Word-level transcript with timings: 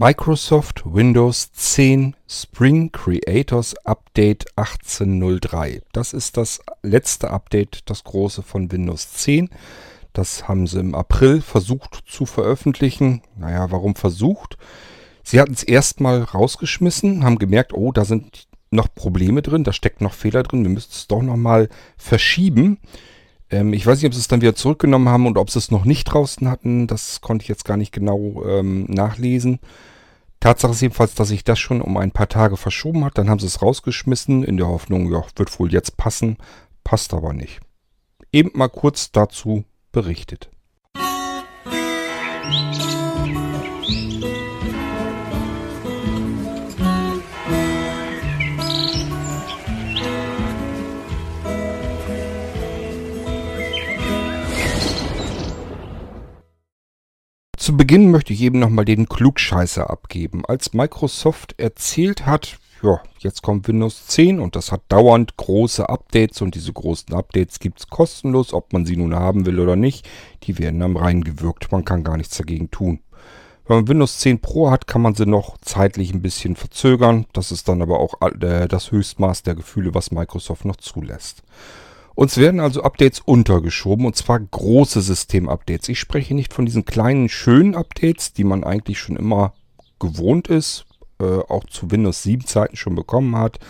Microsoft 0.00 0.84
Windows 0.84 1.50
10 1.50 2.14
Spring 2.28 2.92
Creators 2.92 3.74
Update 3.84 4.46
18.03. 4.54 5.82
Das 5.90 6.12
ist 6.12 6.36
das 6.36 6.60
letzte 6.84 7.32
Update, 7.32 7.80
das 7.90 8.04
große 8.04 8.44
von 8.44 8.70
Windows 8.70 9.12
10. 9.14 9.50
Das 10.12 10.46
haben 10.46 10.68
sie 10.68 10.78
im 10.78 10.94
April 10.94 11.40
versucht 11.40 12.04
zu 12.06 12.26
veröffentlichen. 12.26 13.22
Naja, 13.36 13.72
warum 13.72 13.96
versucht? 13.96 14.56
Sie 15.24 15.40
hatten 15.40 15.54
es 15.54 15.64
erstmal 15.64 16.22
rausgeschmissen, 16.22 17.24
haben 17.24 17.40
gemerkt, 17.40 17.74
oh, 17.74 17.90
da 17.90 18.04
sind 18.04 18.46
noch 18.70 18.94
Probleme 18.94 19.42
drin, 19.42 19.64
da 19.64 19.72
steckt 19.72 20.00
noch 20.00 20.14
Fehler 20.14 20.44
drin, 20.44 20.62
wir 20.62 20.70
müssen 20.70 20.92
es 20.92 21.08
doch 21.08 21.22
nochmal 21.22 21.68
verschieben. 21.96 22.78
Ähm, 23.50 23.72
ich 23.72 23.86
weiß 23.86 23.98
nicht, 23.98 24.06
ob 24.06 24.14
sie 24.14 24.20
es 24.20 24.28
dann 24.28 24.40
wieder 24.40 24.54
zurückgenommen 24.54 25.08
haben 25.08 25.26
und 25.26 25.38
ob 25.38 25.50
sie 25.50 25.58
es 25.58 25.70
noch 25.70 25.84
nicht 25.84 26.04
draußen 26.04 26.48
hatten. 26.48 26.86
Das 26.86 27.20
konnte 27.20 27.42
ich 27.42 27.48
jetzt 27.48 27.64
gar 27.64 27.76
nicht 27.76 27.92
genau 27.92 28.44
ähm, 28.46 28.84
nachlesen. 28.88 29.60
Tatsache 30.40 30.72
ist 30.72 30.82
jedenfalls, 30.82 31.14
dass 31.14 31.28
sich 31.28 31.44
das 31.44 31.58
schon 31.58 31.80
um 31.80 31.96
ein 31.96 32.12
paar 32.12 32.28
Tage 32.28 32.56
verschoben 32.56 33.04
hat. 33.04 33.18
Dann 33.18 33.28
haben 33.28 33.40
sie 33.40 33.46
es 33.46 33.60
rausgeschmissen 33.60 34.44
in 34.44 34.56
der 34.56 34.68
Hoffnung, 34.68 35.10
ja, 35.10 35.24
wird 35.36 35.58
wohl 35.58 35.72
jetzt 35.72 35.96
passen. 35.96 36.36
Passt 36.84 37.12
aber 37.12 37.32
nicht. 37.32 37.60
Eben 38.32 38.50
mal 38.54 38.68
kurz 38.68 39.10
dazu 39.10 39.64
berichtet. 39.90 40.50
Musik 42.46 42.87
Zu 57.68 57.76
Beginn 57.76 58.10
möchte 58.10 58.32
ich 58.32 58.40
eben 58.40 58.60
nochmal 58.60 58.86
den 58.86 59.10
Klugscheißer 59.10 59.90
abgeben. 59.90 60.42
Als 60.46 60.72
Microsoft 60.72 61.54
erzählt 61.58 62.24
hat, 62.24 62.56
ja, 62.82 63.02
jetzt 63.18 63.42
kommt 63.42 63.68
Windows 63.68 64.06
10 64.06 64.40
und 64.40 64.56
das 64.56 64.72
hat 64.72 64.80
dauernd 64.88 65.36
große 65.36 65.86
Updates 65.86 66.40
und 66.40 66.54
diese 66.54 66.72
großen 66.72 67.12
Updates 67.12 67.58
gibt 67.58 67.80
es 67.80 67.88
kostenlos, 67.88 68.54
ob 68.54 68.72
man 68.72 68.86
sie 68.86 68.96
nun 68.96 69.14
haben 69.14 69.44
will 69.44 69.60
oder 69.60 69.76
nicht. 69.76 70.08
Die 70.44 70.58
werden 70.58 70.80
dann 70.80 70.96
reingewirkt, 70.96 71.70
man 71.70 71.84
kann 71.84 72.04
gar 72.04 72.16
nichts 72.16 72.38
dagegen 72.38 72.70
tun. 72.70 73.00
Wenn 73.66 73.76
man 73.76 73.88
Windows 73.88 74.18
10 74.20 74.40
Pro 74.40 74.70
hat, 74.70 74.86
kann 74.86 75.02
man 75.02 75.14
sie 75.14 75.26
noch 75.26 75.58
zeitlich 75.58 76.14
ein 76.14 76.22
bisschen 76.22 76.56
verzögern. 76.56 77.26
Das 77.34 77.52
ist 77.52 77.68
dann 77.68 77.82
aber 77.82 78.00
auch 78.00 78.14
äh, 78.22 78.66
das 78.66 78.92
Höchstmaß 78.92 79.42
der 79.42 79.56
Gefühle, 79.56 79.92
was 79.92 80.10
Microsoft 80.10 80.64
noch 80.64 80.76
zulässt. 80.76 81.42
Uns 82.18 82.36
werden 82.36 82.58
also 82.58 82.82
Updates 82.82 83.20
untergeschoben 83.20 84.04
und 84.04 84.16
zwar 84.16 84.40
große 84.40 85.02
System-Updates. 85.02 85.88
Ich 85.88 86.00
spreche 86.00 86.34
nicht 86.34 86.52
von 86.52 86.66
diesen 86.66 86.84
kleinen, 86.84 87.28
schönen 87.28 87.76
Updates, 87.76 88.32
die 88.32 88.42
man 88.42 88.64
eigentlich 88.64 88.98
schon 88.98 89.14
immer 89.14 89.52
gewohnt 90.00 90.48
ist, 90.48 90.84
äh, 91.20 91.24
auch 91.24 91.64
zu 91.66 91.92
Windows 91.92 92.24
7 92.24 92.44
Zeiten 92.44 92.74
schon 92.74 92.96
bekommen 92.96 93.36
hat. 93.36 93.60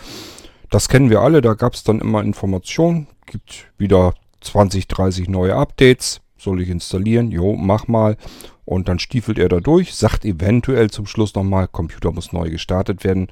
Das 0.71 0.89
kennen 0.89 1.11
wir 1.11 1.21
alle, 1.21 1.41
da 1.41 1.53
gab 1.53 1.75
es 1.75 1.83
dann 1.83 2.01
immer 2.01 2.23
Informationen, 2.23 3.05
gibt 3.27 3.67
wieder 3.77 4.15
20, 4.41 4.87
30 4.87 5.29
neue 5.29 5.53
Updates, 5.53 6.19
soll 6.35 6.63
ich 6.63 6.69
installieren? 6.69 7.29
Jo, 7.29 7.55
mach 7.55 7.87
mal. 7.87 8.17
Und 8.65 8.87
dann 8.87 8.97
stiefelt 8.97 9.37
er 9.37 9.49
da 9.49 9.59
durch, 9.59 9.93
sagt 9.93 10.25
eventuell 10.25 10.89
zum 10.89 11.05
Schluss 11.05 11.35
nochmal, 11.35 11.67
Computer 11.67 12.11
muss 12.11 12.33
neu 12.33 12.49
gestartet 12.49 13.03
werden. 13.03 13.27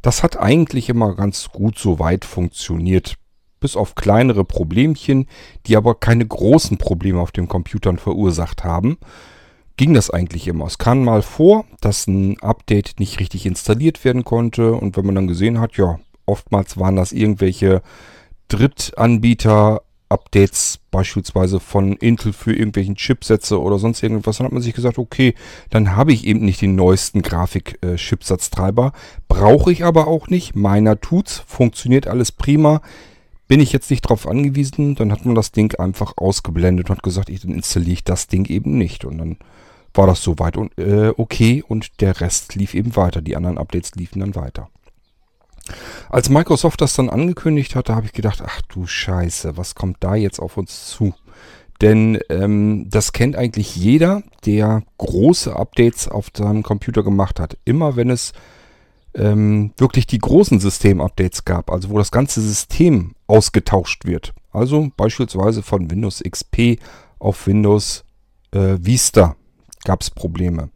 Das 0.00 0.22
hat 0.22 0.38
eigentlich 0.38 0.88
immer 0.88 1.16
ganz 1.16 1.48
gut 1.48 1.76
so 1.76 1.98
weit 1.98 2.24
funktioniert 2.24 3.16
bis 3.60 3.76
auf 3.76 3.94
kleinere 3.94 4.44
Problemchen, 4.44 5.26
die 5.66 5.76
aber 5.76 5.94
keine 5.94 6.26
großen 6.26 6.78
Probleme 6.78 7.20
auf 7.20 7.30
den 7.32 7.48
Computern 7.48 7.98
verursacht 7.98 8.64
haben, 8.64 8.98
ging 9.76 9.94
das 9.94 10.10
eigentlich 10.10 10.48
immer. 10.48 10.66
Es 10.66 10.78
kam 10.78 11.04
mal 11.04 11.22
vor, 11.22 11.64
dass 11.80 12.06
ein 12.06 12.40
Update 12.40 12.94
nicht 12.98 13.20
richtig 13.20 13.46
installiert 13.46 14.04
werden 14.04 14.24
konnte 14.24 14.72
und 14.72 14.96
wenn 14.96 15.06
man 15.06 15.14
dann 15.14 15.28
gesehen 15.28 15.60
hat, 15.60 15.76
ja, 15.76 16.00
oftmals 16.26 16.78
waren 16.78 16.96
das 16.96 17.12
irgendwelche 17.12 17.82
Drittanbieter, 18.48 19.82
Updates 20.10 20.80
beispielsweise 20.90 21.60
von 21.60 21.92
Intel 21.92 22.32
für 22.32 22.52
irgendwelchen 22.52 22.96
Chipsätze 22.96 23.60
oder 23.60 23.78
sonst 23.78 24.02
irgendwas, 24.02 24.38
dann 24.38 24.46
hat 24.46 24.52
man 24.52 24.60
sich 24.60 24.74
gesagt, 24.74 24.98
okay, 24.98 25.34
dann 25.70 25.94
habe 25.94 26.12
ich 26.12 26.26
eben 26.26 26.44
nicht 26.44 26.60
den 26.60 26.74
neuesten 26.74 27.22
Grafik-Chipsatztreiber, 27.22 28.92
brauche 29.28 29.70
ich 29.70 29.84
aber 29.84 30.08
auch 30.08 30.26
nicht, 30.26 30.56
meiner 30.56 31.00
tut's, 31.00 31.44
funktioniert 31.46 32.08
alles 32.08 32.32
prima, 32.32 32.82
bin 33.50 33.58
ich 33.58 33.72
jetzt 33.72 33.90
nicht 33.90 34.02
drauf 34.02 34.28
angewiesen, 34.28 34.94
dann 34.94 35.10
hat 35.10 35.26
man 35.26 35.34
das 35.34 35.50
Ding 35.50 35.74
einfach 35.74 36.12
ausgeblendet 36.16 36.88
und 36.88 36.96
hat 36.96 37.02
gesagt, 37.02 37.28
ich, 37.28 37.40
dann 37.40 37.50
installiere 37.50 37.94
ich 37.94 38.04
das 38.04 38.28
Ding 38.28 38.44
eben 38.44 38.78
nicht. 38.78 39.04
Und 39.04 39.18
dann 39.18 39.38
war 39.92 40.06
das 40.06 40.22
soweit 40.22 40.56
und, 40.56 40.78
äh, 40.78 41.12
okay 41.16 41.64
und 41.66 42.00
der 42.00 42.20
Rest 42.20 42.54
lief 42.54 42.74
eben 42.74 42.94
weiter. 42.94 43.20
Die 43.20 43.34
anderen 43.34 43.58
Updates 43.58 43.96
liefen 43.96 44.20
dann 44.20 44.36
weiter. 44.36 44.68
Als 46.10 46.30
Microsoft 46.30 46.80
das 46.80 46.94
dann 46.94 47.10
angekündigt 47.10 47.74
hatte, 47.74 47.96
habe 47.96 48.06
ich 48.06 48.12
gedacht, 48.12 48.40
ach 48.40 48.60
du 48.68 48.86
Scheiße, 48.86 49.56
was 49.56 49.74
kommt 49.74 49.96
da 49.98 50.14
jetzt 50.14 50.38
auf 50.38 50.56
uns 50.56 50.86
zu? 50.86 51.12
Denn 51.80 52.20
ähm, 52.28 52.86
das 52.88 53.12
kennt 53.12 53.34
eigentlich 53.34 53.74
jeder, 53.74 54.22
der 54.46 54.84
große 54.98 55.56
Updates 55.56 56.06
auf 56.06 56.28
seinem 56.36 56.62
Computer 56.62 57.02
gemacht 57.02 57.40
hat. 57.40 57.58
Immer 57.64 57.96
wenn 57.96 58.10
es 58.10 58.32
ähm, 59.14 59.72
wirklich 59.76 60.06
die 60.06 60.18
großen 60.18 60.60
System-Updates 60.60 61.44
gab, 61.44 61.72
also 61.72 61.90
wo 61.90 61.98
das 61.98 62.12
ganze 62.12 62.40
System 62.40 63.16
ausgetauscht 63.30 64.04
wird. 64.04 64.34
Also 64.52 64.90
beispielsweise 64.96 65.62
von 65.62 65.90
Windows 65.90 66.22
XP 66.28 66.80
auf 67.18 67.46
Windows 67.46 68.04
äh, 68.52 68.76
Vista 68.80 69.36
gab 69.84 70.02
es 70.02 70.10
Probleme. 70.10 70.70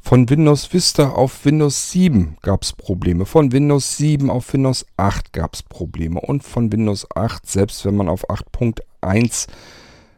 Von 0.00 0.28
Windows 0.28 0.70
Vista 0.70 1.08
auf 1.08 1.46
Windows 1.46 1.90
7 1.90 2.36
gab 2.42 2.62
es 2.62 2.74
Probleme. 2.74 3.24
Von 3.24 3.52
Windows 3.52 3.96
7 3.96 4.28
auf 4.28 4.52
Windows 4.52 4.84
8 4.98 5.32
gab 5.32 5.54
es 5.54 5.62
Probleme. 5.62 6.20
Und 6.20 6.44
von 6.44 6.70
Windows 6.70 7.06
8, 7.14 7.46
selbst 7.46 7.86
wenn 7.86 7.96
man 7.96 8.10
auf 8.10 8.28
8.1 8.28 9.48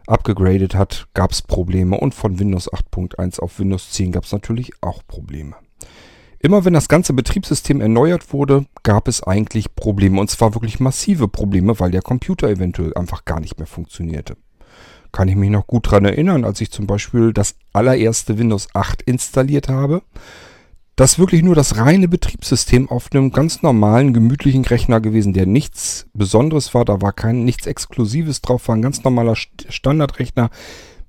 abgegradet 0.09 0.75
hat, 0.75 1.07
gab 1.15 1.31
es 1.31 1.41
Probleme. 1.41 2.01
Und 2.01 2.17
von 2.17 2.41
Windows 2.41 2.69
8.1 2.73 3.39
auf 3.39 3.61
Windows 3.61 3.93
10 3.93 4.11
gab 4.11 4.25
es 4.25 4.33
natürlich 4.33 4.73
auch 4.81 5.03
Probleme. 5.07 5.55
Immer 6.47 6.65
wenn 6.65 6.75
das 6.75 6.87
ganze 6.87 7.12
Betriebssystem 7.12 7.81
erneuert 7.81 8.33
wurde, 8.33 8.67
gab 8.84 9.09
es 9.09 9.21
eigentlich 9.21 9.75
Probleme. 9.75 10.21
Und 10.21 10.31
zwar 10.31 10.55
wirklich 10.55 10.79
massive 10.79 11.27
Probleme, 11.27 11.81
weil 11.81 11.91
der 11.91 12.03
Computer 12.03 12.49
eventuell 12.49 12.95
einfach 12.95 13.25
gar 13.25 13.41
nicht 13.41 13.59
mehr 13.59 13.67
funktionierte. 13.67 14.37
Kann 15.11 15.27
ich 15.27 15.34
mich 15.34 15.51
noch 15.51 15.67
gut 15.67 15.89
daran 15.89 16.05
erinnern, 16.05 16.45
als 16.45 16.61
ich 16.61 16.71
zum 16.71 16.87
Beispiel 16.87 17.33
das 17.33 17.57
allererste 17.73 18.39
Windows 18.39 18.69
8 18.75 19.03
installiert 19.03 19.69
habe. 19.69 20.03
Das 20.95 21.19
wirklich 21.19 21.43
nur 21.43 21.57
das 21.57 21.79
reine 21.79 22.07
Betriebssystem 22.07 22.89
auf 22.91 23.09
einem 23.11 23.33
ganz 23.33 23.63
normalen, 23.63 24.15
gemütlichen 24.15 24.65
Rechner 24.65 25.01
gewesen, 25.01 25.33
der 25.33 25.47
nichts 25.47 26.07
Besonderes 26.15 26.75
war. 26.75 26.84
Da 26.84 27.03
war 27.03 27.13
kein 27.13 27.45
nichts 27.45 27.67
Exklusives 27.67 28.41
drauf, 28.41 28.69
war 28.69 28.77
ein 28.77 28.83
ganz 28.83 29.03
normaler 29.03 29.34
Standardrechner 29.34 30.51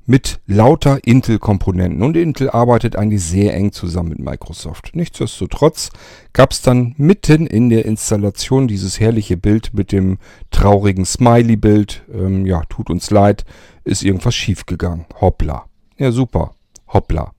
mit 0.07 0.39
lauter 0.47 1.05
Intel-Komponenten. 1.05 2.01
Und 2.01 2.15
Intel 2.15 2.49
arbeitet 2.49 2.95
eigentlich 2.95 3.21
sehr 3.23 3.53
eng 3.53 3.73
zusammen 3.73 4.09
mit 4.09 4.19
Microsoft. 4.19 4.91
Nichtsdestotrotz 4.93 5.91
gab 6.31 6.51
es 6.51 6.61
dann 6.61 6.95
mitten 6.97 7.45
in 7.45 7.69
der 7.69 7.85
Installation 7.85 8.69
dieses 8.69 9.01
herrliche 9.01 9.35
Bild 9.35 9.73
mit 9.73 9.91
dem 9.91 10.17
traurigen 10.49 11.05
Smiley-Bild. 11.05 12.03
Ähm, 12.11 12.45
ja, 12.45 12.63
tut 12.69 12.89
uns 12.89 13.11
leid, 13.11 13.43
ist 13.83 14.03
irgendwas 14.03 14.33
schiefgegangen. 14.33 15.05
Hoppla. 15.19 15.65
Ja, 15.97 16.11
super. 16.11 16.53
Hoppla. 16.87 17.33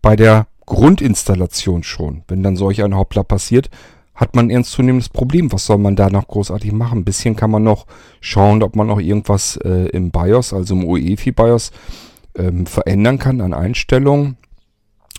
Bei 0.00 0.16
der 0.16 0.46
Grundinstallation 0.64 1.82
schon, 1.82 2.22
wenn 2.28 2.42
dann 2.42 2.56
solch 2.56 2.82
ein 2.82 2.96
Hoppla 2.96 3.24
passiert, 3.24 3.68
hat 4.16 4.34
man 4.34 4.46
ein 4.46 4.50
ernstzunehmendes 4.50 5.10
Problem. 5.10 5.52
Was 5.52 5.66
soll 5.66 5.78
man 5.78 5.94
da 5.94 6.08
noch 6.08 6.26
großartig 6.26 6.72
machen? 6.72 7.00
Ein 7.00 7.04
bisschen 7.04 7.36
kann 7.36 7.50
man 7.50 7.62
noch 7.62 7.86
schauen, 8.20 8.62
ob 8.62 8.74
man 8.74 8.86
noch 8.86 8.98
irgendwas 8.98 9.58
äh, 9.58 9.88
im 9.90 10.10
BIOS, 10.10 10.54
also 10.54 10.74
im 10.74 10.84
UEFI 10.84 11.32
BIOS, 11.32 11.70
ähm, 12.36 12.66
verändern 12.66 13.18
kann 13.18 13.40
an 13.40 13.54
Einstellungen. 13.54 14.36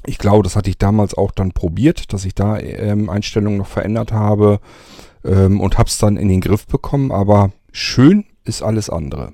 Ich 0.05 0.17
glaube, 0.17 0.43
das 0.43 0.55
hatte 0.55 0.69
ich 0.69 0.77
damals 0.77 1.15
auch 1.15 1.31
dann 1.31 1.51
probiert, 1.51 2.13
dass 2.13 2.25
ich 2.25 2.35
da 2.35 2.57
ähm, 2.59 3.09
Einstellungen 3.09 3.57
noch 3.57 3.67
verändert 3.67 4.11
habe 4.11 4.59
ähm, 5.25 5.59
und 5.59 5.77
habe 5.77 5.89
es 5.89 5.97
dann 5.97 6.17
in 6.17 6.29
den 6.29 6.41
Griff 6.41 6.65
bekommen. 6.67 7.11
Aber 7.11 7.51
schön 7.71 8.25
ist 8.43 8.61
alles 8.61 8.89
andere. 8.89 9.33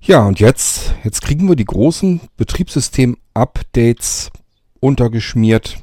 Ja, 0.00 0.26
und 0.26 0.40
jetzt, 0.40 0.94
jetzt 1.04 1.20
kriegen 1.20 1.48
wir 1.48 1.56
die 1.56 1.64
großen 1.64 2.20
Betriebssystem-Updates 2.36 4.30
untergeschmiert 4.80 5.82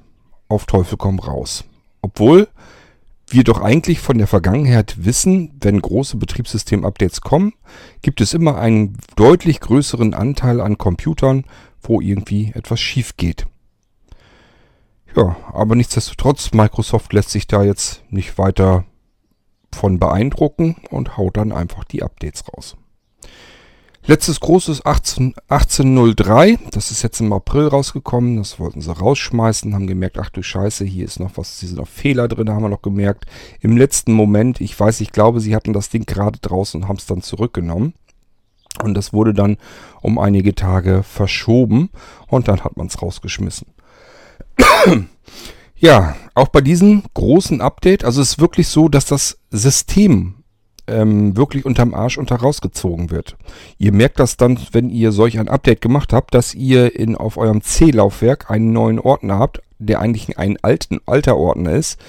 auf 0.50 0.66
Teufel 0.66 0.98
komm 0.98 1.20
raus. 1.20 1.64
Obwohl 2.02 2.48
wir 3.30 3.44
doch 3.44 3.62
eigentlich 3.62 4.00
von 4.00 4.18
der 4.18 4.28
Vergangenheit 4.28 5.06
wissen, 5.06 5.52
wenn 5.60 5.82
große 5.82 6.18
Betriebssystem-Updates 6.18 7.22
kommen, 7.22 7.54
gibt 8.02 8.22
es 8.22 8.34
immer 8.34 8.58
einen 8.58 8.98
deutlich 9.16 9.60
größeren 9.60 10.14
Anteil 10.14 10.62
an 10.62 10.78
Computern, 10.78 11.44
wo 11.82 12.00
irgendwie 12.00 12.52
etwas 12.54 12.80
schief 12.80 13.18
geht. 13.18 13.46
Ja, 15.16 15.36
aber 15.52 15.76
nichtsdestotrotz, 15.76 16.54
Microsoft 16.54 17.12
lässt 17.12 17.32
sich 17.32 17.48
da 17.48 17.64
jetzt 17.64 18.04
nicht 18.10 18.38
weiter 18.38 18.86
von 19.74 20.00
beeindrucken 20.00 20.78
und 20.90 21.18
haut 21.18 21.38
dann 21.38 21.52
einfach 21.52 21.84
die 21.84 22.04
Updates 22.04 22.44
raus. 22.48 22.78
Letztes 24.10 24.40
großes 24.40 24.86
18, 24.86 25.34
1803, 25.50 26.60
das 26.72 26.92
ist 26.92 27.04
jetzt 27.04 27.20
im 27.20 27.34
April 27.34 27.68
rausgekommen, 27.68 28.38
das 28.38 28.58
wollten 28.58 28.80
sie 28.80 28.98
rausschmeißen, 28.98 29.74
haben 29.74 29.86
gemerkt, 29.86 30.18
ach 30.18 30.30
du 30.30 30.42
Scheiße, 30.42 30.86
hier 30.86 31.04
ist 31.04 31.20
noch 31.20 31.32
was, 31.36 31.60
hier 31.60 31.68
sind 31.68 31.78
noch 31.78 31.90
Fehler 31.90 32.30
drin, 32.30 32.50
haben 32.50 32.62
wir 32.62 32.70
noch 32.70 32.82
gemerkt. 32.82 33.26
Im 33.60 33.76
letzten 33.76 34.14
Moment, 34.14 34.62
ich 34.62 34.80
weiß, 34.80 35.02
ich 35.02 35.12
glaube, 35.12 35.42
sie 35.42 35.54
hatten 35.54 35.74
das 35.74 35.90
Ding 35.90 36.06
gerade 36.06 36.40
draußen 36.40 36.82
und 36.82 36.88
haben 36.88 36.96
es 36.96 37.06
dann 37.06 37.22
zurückgenommen. 37.22 37.96
Und 38.82 38.94
das 38.94 39.12
wurde 39.12 39.34
dann 39.34 39.58
um 40.02 40.20
einige 40.20 40.56
Tage 40.56 41.04
verschoben 41.04 41.90
und 42.28 42.48
dann 42.48 42.64
hat 42.64 42.78
man 42.78 42.88
es 42.88 43.02
rausgeschmissen. 43.02 43.68
ja, 45.76 46.16
auch 46.34 46.48
bei 46.48 46.62
diesem 46.62 47.04
großen 47.14 47.60
Update, 47.60 48.06
also 48.06 48.22
es 48.22 48.32
ist 48.32 48.40
wirklich 48.40 48.70
so, 48.70 48.88
dass 48.88 49.06
das 49.06 49.38
System 49.52 50.37
ähm, 50.88 51.36
wirklich 51.38 51.66
unterm 51.66 51.94
Arsch 51.94 52.18
unter 52.18 52.38
rausgezogen 52.38 53.12
wird. 53.12 53.38
Ihr 53.78 53.92
merkt 53.92 54.20
das 54.20 54.38
dann, 54.38 54.60
wenn 54.72 54.90
ihr 54.90 55.12
solch 55.12 55.40
ein 55.40 55.50
Update 55.50 55.82
gemacht 55.82 56.14
habt, 56.14 56.34
dass 56.34 56.54
ihr 56.54 56.96
in, 56.96 57.16
auf 57.16 57.38
eurem 57.38 57.62
C-Laufwerk 57.62 58.50
einen 58.50 58.74
neuen 58.74 59.00
Ordner 59.00 59.40
habt, 59.40 59.62
der 59.80 60.00
eigentlich 60.00 60.38
ein 60.38 60.58
alten, 60.62 61.00
alter 61.06 61.38
Ordner 61.38 61.74
ist. 61.74 62.00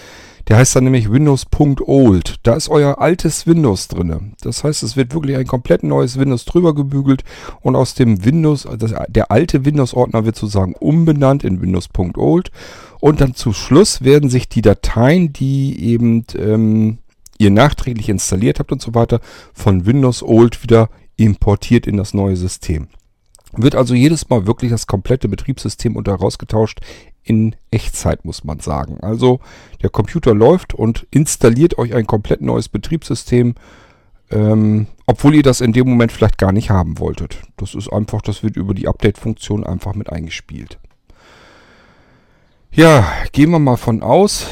Der 0.48 0.56
heißt 0.56 0.74
dann 0.76 0.84
nämlich 0.84 1.12
Windows.old. 1.12 2.36
Da 2.42 2.54
ist 2.54 2.70
euer 2.70 3.00
altes 3.00 3.46
Windows 3.46 3.88
drinne. 3.88 4.32
Das 4.40 4.64
heißt, 4.64 4.82
es 4.82 4.96
wird 4.96 5.12
wirklich 5.12 5.36
ein 5.36 5.46
komplett 5.46 5.82
neues 5.82 6.18
Windows 6.18 6.46
drüber 6.46 6.74
gebügelt 6.74 7.22
und 7.60 7.76
aus 7.76 7.94
dem 7.94 8.24
Windows, 8.24 8.66
das, 8.78 8.94
der 9.08 9.30
alte 9.30 9.66
Windows-Ordner 9.66 10.24
wird 10.24 10.36
sozusagen 10.36 10.74
umbenannt 10.74 11.44
in 11.44 11.60
Windows.old 11.60 12.50
und 13.00 13.20
dann 13.20 13.34
zu 13.34 13.52
Schluss 13.52 14.02
werden 14.02 14.30
sich 14.30 14.48
die 14.48 14.62
Dateien, 14.62 15.34
die 15.34 15.78
eben 15.84 16.24
ähm, 16.38 16.98
ihr 17.38 17.50
nachträglich 17.50 18.08
installiert 18.08 18.58
habt 18.58 18.72
und 18.72 18.82
so 18.82 18.94
weiter, 18.94 19.20
von 19.54 19.86
Windows 19.86 20.22
Old 20.22 20.62
wieder 20.62 20.90
importiert 21.16 21.86
in 21.86 21.96
das 21.96 22.14
neue 22.14 22.36
System. 22.36 22.88
Wird 23.52 23.74
also 23.74 23.94
jedes 23.94 24.28
Mal 24.28 24.46
wirklich 24.46 24.70
das 24.70 24.86
komplette 24.86 25.28
Betriebssystem 25.28 25.96
unter 25.96 26.14
rausgetauscht 26.14 26.80
in 27.22 27.56
Echtzeit, 27.70 28.24
muss 28.24 28.44
man 28.44 28.60
sagen. 28.60 28.98
Also 29.00 29.40
der 29.82 29.90
Computer 29.90 30.34
läuft 30.34 30.74
und 30.74 31.06
installiert 31.10 31.78
euch 31.78 31.94
ein 31.94 32.06
komplett 32.06 32.40
neues 32.40 32.68
Betriebssystem, 32.68 33.54
ähm, 34.30 34.86
obwohl 35.06 35.34
ihr 35.34 35.42
das 35.42 35.60
in 35.60 35.72
dem 35.72 35.88
Moment 35.88 36.12
vielleicht 36.12 36.38
gar 36.38 36.52
nicht 36.52 36.70
haben 36.70 36.98
wolltet. 36.98 37.42
Das 37.56 37.74
ist 37.74 37.90
einfach, 37.92 38.22
das 38.22 38.42
wird 38.42 38.56
über 38.56 38.74
die 38.74 38.88
Update-Funktion 38.88 39.64
einfach 39.64 39.94
mit 39.94 40.10
eingespielt. 40.10 40.78
Ja, 42.70 43.10
gehen 43.32 43.50
wir 43.50 43.58
mal 43.58 43.76
von 43.76 44.02
aus, 44.02 44.48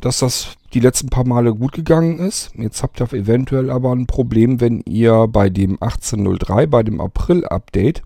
dass 0.00 0.18
das 0.20 0.56
die 0.74 0.80
letzten 0.80 1.08
paar 1.08 1.26
Male 1.26 1.54
gut 1.54 1.72
gegangen 1.72 2.18
ist. 2.18 2.52
Jetzt 2.56 2.82
habt 2.82 3.00
ihr 3.00 3.12
eventuell 3.12 3.70
aber 3.70 3.92
ein 3.92 4.06
Problem, 4.06 4.60
wenn 4.60 4.80
ihr 4.80 5.26
bei 5.28 5.50
dem 5.50 5.82
1803, 5.82 6.66
bei 6.66 6.82
dem 6.82 7.00
April-Update, 7.00 8.02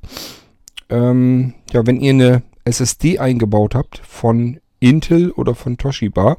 ähm, 0.88 1.54
ja, 1.72 1.86
wenn 1.86 2.00
ihr 2.00 2.10
eine 2.12 2.42
SSD 2.64 3.18
eingebaut 3.18 3.74
habt 3.74 3.98
von 3.98 4.58
Intel 4.80 5.30
oder 5.30 5.54
von 5.54 5.78
Toshiba, 5.78 6.38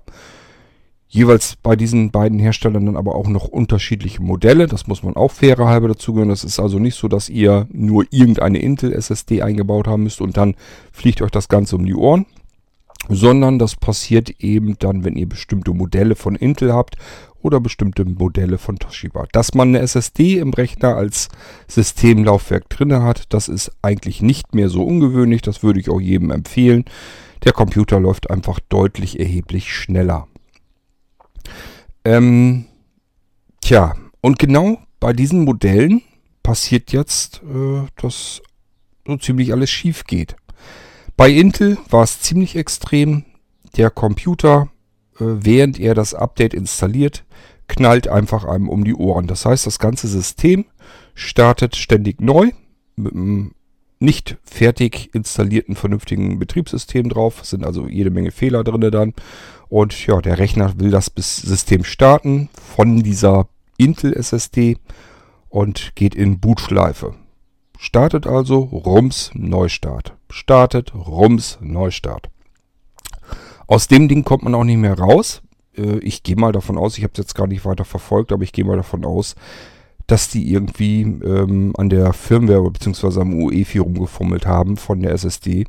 jeweils 1.08 1.56
bei 1.56 1.78
diesen 1.78 2.12
beiden 2.12 2.38
Herstellern 2.38 2.86
dann 2.86 2.98
aber 2.98 3.16
auch 3.16 3.30
noch 3.30 3.48
unterschiedliche 3.48 4.22
Modelle. 4.22 4.68
Das 4.68 4.88
muss 4.88 5.04
man 5.04 5.16
auch 5.16 5.32
fairer 5.32 5.68
halber 5.68 5.88
dazugehören. 5.88 6.30
Das 6.30 6.44
ist 6.44 6.60
also 6.60 6.80
nicht 6.80 6.96
so, 6.96 7.08
dass 7.08 7.30
ihr 7.30 7.68
nur 7.72 8.06
irgendeine 8.12 8.60
Intel 8.60 8.92
SSD 8.94 9.42
eingebaut 9.42 9.88
haben 9.88 10.04
müsst 10.04 10.20
und 10.20 10.36
dann 10.36 10.56
fliegt 10.92 11.22
euch 11.22 11.32
das 11.32 11.48
Ganze 11.48 11.78
um 11.78 11.86
die 11.86 11.96
Ohren 11.96 12.26
sondern 13.10 13.60
das 13.60 13.76
passiert 13.76 14.30
eben 14.40 14.78
dann, 14.80 15.04
wenn 15.04 15.16
ihr 15.16 15.28
bestimmte 15.28 15.72
Modelle 15.74 16.16
von 16.16 16.36
Intel 16.36 16.74
habt 16.74 16.98
oder 17.42 17.60
bestimmte 17.60 18.06
Modelle 18.06 18.58
von 18.58 18.78
Toshiba. 18.78 19.28
Dass 19.32 19.54
man 19.54 19.70
eine 19.70 19.80
SSD 19.80 20.40
im 20.40 20.54
Rechner 20.54 20.96
als 20.96 21.30
Systemlaufwerk 21.68 22.70
drin 22.70 22.94
hat, 23.02 23.26
das 23.30 23.48
ist 23.48 23.72
eigentlich 23.82 24.22
nicht 24.22 24.54
mehr 24.54 24.70
so 24.70 24.84
ungewöhnlich, 24.84 25.42
das 25.42 25.64
würde 25.64 25.80
ich 25.80 25.90
auch 25.90 26.02
jedem 26.02 26.32
empfehlen. 26.32 26.86
Der 27.44 27.54
Computer 27.54 28.00
läuft 28.00 28.30
einfach 28.30 28.60
deutlich 28.68 29.20
erheblich 29.20 29.74
schneller. 29.74 30.28
Ähm, 32.04 32.66
tja, 33.62 33.94
und 34.22 34.40
genau 34.40 34.80
bei 35.00 35.14
diesen 35.14 35.46
Modellen 35.46 36.02
passiert 36.44 36.92
jetzt, 36.92 37.42
äh, 37.44 37.86
dass 38.02 38.42
so 39.06 39.18
ziemlich 39.18 39.54
alles 39.54 39.70
schief 39.70 40.06
geht. 40.06 40.36
Bei 41.18 41.32
Intel 41.32 41.80
war 41.90 42.04
es 42.04 42.22
ziemlich 42.22 42.56
extrem. 42.56 43.26
Der 43.76 43.90
Computer, 43.90 44.70
äh, 45.16 45.24
während 45.26 45.80
er 45.80 45.96
das 45.96 46.14
Update 46.14 46.54
installiert, 46.54 47.26
knallt 47.68 48.08
einfach 48.08 48.46
einem 48.46 48.70
um 48.70 48.84
die 48.84 48.94
Ohren. 48.94 49.26
Das 49.26 49.44
heißt, 49.44 49.66
das 49.66 49.80
ganze 49.80 50.08
System 50.08 50.66
startet 51.16 51.76
ständig 51.76 52.22
neu 52.22 52.52
mit 52.96 53.14
einem 53.14 53.54
nicht 54.00 54.38
fertig 54.44 55.10
installierten 55.16 55.76
vernünftigen 55.76 56.38
Betriebssystem 56.38 57.10
drauf. 57.10 57.44
Sind 57.44 57.66
also 57.66 57.88
jede 57.88 58.12
Menge 58.12 58.30
Fehler 58.32 58.64
drin 58.64 58.92
dann. 58.92 59.14
Und 59.70 60.06
ja, 60.06 60.22
der 60.22 60.38
Rechner 60.38 60.80
will 60.80 60.92
das 60.92 61.12
System 61.16 61.84
starten 61.84 62.50
von 62.54 63.02
dieser 63.02 63.50
Intel 63.78 64.14
SSD 64.14 64.78
und 65.50 65.94
geht 65.96 66.14
in 66.14 66.40
Bootschleife. 66.40 67.16
Startet 67.80 68.28
also, 68.28 68.60
Rums, 68.60 69.32
Neustart. 69.34 70.17
Startet, 70.30 70.94
Rums, 70.94 71.58
Neustart. 71.62 72.30
Aus 73.68 73.88
dem 73.88 74.08
Ding 74.08 74.24
kommt 74.24 74.44
man 74.44 74.56
auch 74.56 74.64
nicht 74.64 74.78
mehr 74.78 74.98
raus. 74.98 75.42
Äh, 75.78 76.00
ich 76.00 76.24
gehe 76.24 76.36
mal 76.36 76.52
davon 76.52 76.78
aus, 76.78 76.98
ich 76.98 77.04
habe 77.04 77.14
es 77.14 77.20
jetzt 77.20 77.36
gar 77.36 77.48
nicht 77.48 77.66
weiter 77.66 77.86
verfolgt, 77.86 78.32
aber 78.32 78.44
ich 78.44 78.54
gehe 78.54 78.66
mal 78.66 78.78
davon 78.78 79.06
aus, 79.06 79.36
dass 80.08 80.30
die 80.30 80.52
irgendwie 80.52 81.02
ähm, 81.02 81.74
an 81.78 81.90
der 81.90 82.14
Firmware 82.14 82.72
bzw. 82.72 83.22
am 83.22 83.34
UEFI 83.34 83.80
rumgefummelt 83.80 84.48
haben 84.48 84.78
von 84.78 85.02
der 85.02 85.12
SSD. 85.12 85.66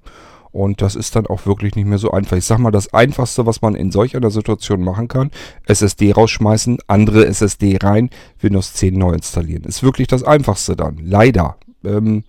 Und 0.50 0.80
das 0.80 0.94
ist 0.94 1.14
dann 1.14 1.26
auch 1.26 1.44
wirklich 1.44 1.76
nicht 1.76 1.86
mehr 1.86 1.98
so 1.98 2.10
einfach. 2.10 2.36
Ich 2.36 2.44
sag 2.44 2.58
mal, 2.58 2.70
das 2.70 2.92
Einfachste, 2.94 3.44
was 3.46 3.60
man 3.60 3.74
in 3.74 3.90
solch 3.90 4.16
einer 4.16 4.30
Situation 4.30 4.82
machen 4.82 5.06
kann, 5.06 5.30
SSD 5.66 6.12
rausschmeißen, 6.12 6.78
andere 6.86 7.26
SSD 7.26 7.78
rein, 7.82 8.10
Windows 8.40 8.72
10 8.74 8.94
neu 8.94 9.12
installieren. 9.12 9.64
Ist 9.64 9.82
wirklich 9.82 10.08
das 10.08 10.22
Einfachste 10.22 10.74
dann. 10.74 10.98
Leider. 11.02 11.56
Ähm, 11.84 12.24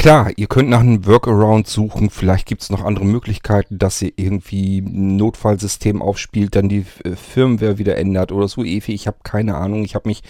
klar, 0.00 0.30
ihr 0.36 0.46
könnt 0.46 0.70
nach 0.70 0.80
einem 0.80 1.04
Workaround 1.04 1.66
suchen. 1.66 2.08
Vielleicht 2.08 2.46
gibt 2.46 2.62
es 2.62 2.70
noch 2.70 2.84
andere 2.84 3.04
Möglichkeiten, 3.04 3.78
dass 3.78 4.00
ihr 4.00 4.12
irgendwie 4.16 4.78
ein 4.78 5.16
Notfallsystem 5.16 6.00
aufspielt, 6.00 6.56
dann 6.56 6.70
die 6.70 6.86
äh, 7.04 7.16
Firmware 7.16 7.76
wieder 7.76 7.98
ändert 7.98 8.32
oder 8.32 8.48
so 8.48 8.64
ewig. 8.64 8.88
Ich 8.88 9.06
habe 9.06 9.18
keine 9.22 9.56
Ahnung. 9.56 9.84
Ich 9.84 9.94
habe 9.94 10.08
mich 10.08 10.22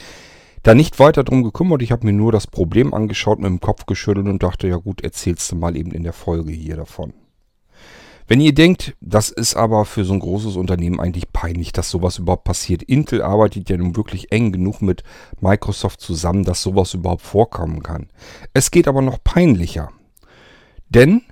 da 0.65 0.75
nicht 0.75 0.99
weiter 0.99 1.23
drum 1.23 1.45
gekümmert. 1.45 1.83
Ich 1.83 1.93
habe 1.93 2.05
mir 2.05 2.13
nur 2.13 2.33
das 2.33 2.49
Problem 2.49 2.93
angeschaut, 2.93 3.39
mit 3.39 3.49
dem 3.49 3.61
Kopf 3.61 3.87
geschüttelt 3.87 4.27
und 4.27 4.43
dachte, 4.43 4.67
ja 4.67 4.77
gut, 4.77 5.03
erzählst 5.03 5.53
du 5.53 5.57
mal 5.57 5.77
eben 5.77 5.93
in 5.93 6.03
der 6.03 6.13
Folge 6.15 6.51
hier 6.51 6.77
davon. 6.77 7.13
Wenn 8.31 8.41
ihr 8.41 8.55
denkt, 8.55 8.95
das 9.01 9.31
ist 9.31 9.57
aber 9.57 9.85
für 9.85 10.05
so 10.05 10.13
ein 10.13 10.21
großes 10.21 10.55
Unternehmen 10.55 11.01
eigentlich 11.01 11.33
peinlich, 11.33 11.73
dass 11.73 11.91
sowas 11.91 12.19
überhaupt 12.19 12.45
passiert. 12.45 12.81
Intel 12.85 13.23
arbeitet 13.23 13.69
ja 13.69 13.77
nun 13.77 13.97
wirklich 13.97 14.31
eng 14.31 14.53
genug 14.53 14.83
mit 14.83 15.03
Microsoft 15.41 16.01
zusammen, 16.01 16.45
dass 16.45 16.63
sowas 16.63 16.95
überhaupt 16.95 17.23
vorkommen 17.23 17.83
kann. 17.83 18.07
Es 18.55 18.71
geht 18.71 18.87
aber 18.87 19.03
noch 19.03 19.19
peinlicher. 19.25 19.91
Denn, 20.91 21.23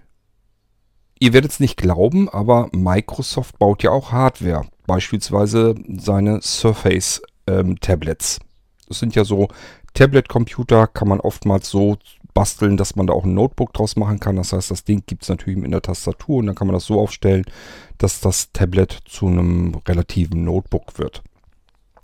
ihr 1.21 1.33
werdet 1.33 1.53
es 1.53 1.61
nicht 1.61 1.77
glauben, 1.77 2.29
aber 2.29 2.69
Microsoft 2.73 3.61
baut 3.61 3.85
ja 3.85 3.93
auch 3.93 4.11
Hardware. 4.11 4.67
Beispielsweise 4.89 5.77
seine 5.99 6.41
Surface 6.43 7.23
ähm, 7.47 7.79
Tablets. 7.79 8.41
Das 8.89 8.99
sind 8.99 9.15
ja 9.15 9.25
so 9.25 9.47
Tablet-Computer, 9.95 10.89
kann 10.89 11.07
man 11.07 11.21
oftmals 11.21 11.71
so 11.71 11.97
basteln, 12.39 12.77
dass 12.77 12.95
man 12.95 13.09
da 13.09 13.15
auch 13.15 13.25
ein 13.25 13.35
Notebook 13.35 13.73
draus 13.73 13.97
machen 13.97 14.21
kann. 14.21 14.37
Das 14.37 14.53
heißt, 14.53 14.71
das 14.71 14.85
Ding 14.85 15.03
gibt 15.05 15.25
es 15.25 15.29
natürlich 15.29 15.61
in 15.61 15.73
der 15.73 15.83
Tastatur 15.83 16.37
und 16.37 16.47
dann 16.47 16.55
kann 16.55 16.69
man 16.69 16.75
das 16.75 16.85
so 16.85 17.01
aufstellen, 17.01 17.45
dass 17.99 18.21
das 18.21 18.53
Tablet 18.53 18.97
zu 19.07 19.27
einem 19.27 19.75
relativen 19.89 20.45
Notebook 20.45 21.01
wird. 21.01 21.25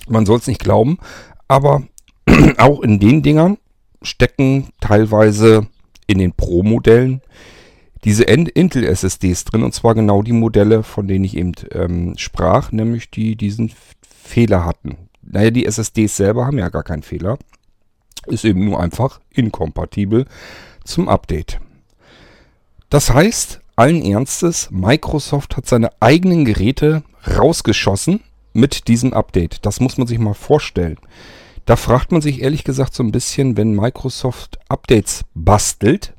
Man 0.08 0.26
soll 0.26 0.38
es 0.38 0.48
nicht 0.48 0.58
glauben, 0.58 0.98
aber 1.46 1.84
auch 2.58 2.80
in 2.80 2.98
den 2.98 3.22
Dingern 3.22 3.58
stecken 4.02 4.70
teilweise 4.80 5.68
in 6.08 6.18
den 6.18 6.32
Pro-Modellen 6.32 7.20
diese 8.02 8.24
Intel 8.24 8.82
SSDs 8.82 9.44
drin 9.44 9.62
und 9.62 9.72
zwar 9.72 9.94
genau 9.94 10.22
die 10.22 10.32
Modelle, 10.32 10.82
von 10.82 11.06
denen 11.06 11.24
ich 11.24 11.36
eben 11.36 11.52
ähm, 11.70 12.14
sprach, 12.16 12.72
nämlich 12.72 13.08
die 13.12 13.36
diesen 13.36 13.70
Fehler 14.02 14.64
hatten. 14.64 14.96
Naja, 15.22 15.52
die 15.52 15.64
SSDs 15.64 16.16
selber 16.16 16.44
haben 16.44 16.58
ja 16.58 16.70
gar 16.70 16.82
keinen 16.82 17.04
Fehler 17.04 17.38
ist 18.26 18.44
eben 18.44 18.64
nur 18.64 18.80
einfach 18.80 19.20
inkompatibel 19.30 20.26
zum 20.84 21.08
Update. 21.08 21.60
Das 22.90 23.12
heißt, 23.12 23.60
allen 23.76 24.02
Ernstes, 24.04 24.70
Microsoft 24.70 25.56
hat 25.56 25.66
seine 25.66 25.90
eigenen 26.00 26.44
Geräte 26.44 27.02
rausgeschossen 27.26 28.20
mit 28.52 28.88
diesem 28.88 29.12
Update. 29.12 29.66
Das 29.66 29.80
muss 29.80 29.98
man 29.98 30.06
sich 30.06 30.18
mal 30.18 30.34
vorstellen. 30.34 30.98
Da 31.66 31.76
fragt 31.76 32.12
man 32.12 32.20
sich 32.20 32.42
ehrlich 32.42 32.64
gesagt 32.64 32.94
so 32.94 33.02
ein 33.02 33.10
bisschen, 33.10 33.56
wenn 33.56 33.74
Microsoft 33.74 34.58
Updates 34.68 35.24
bastelt, 35.34 36.14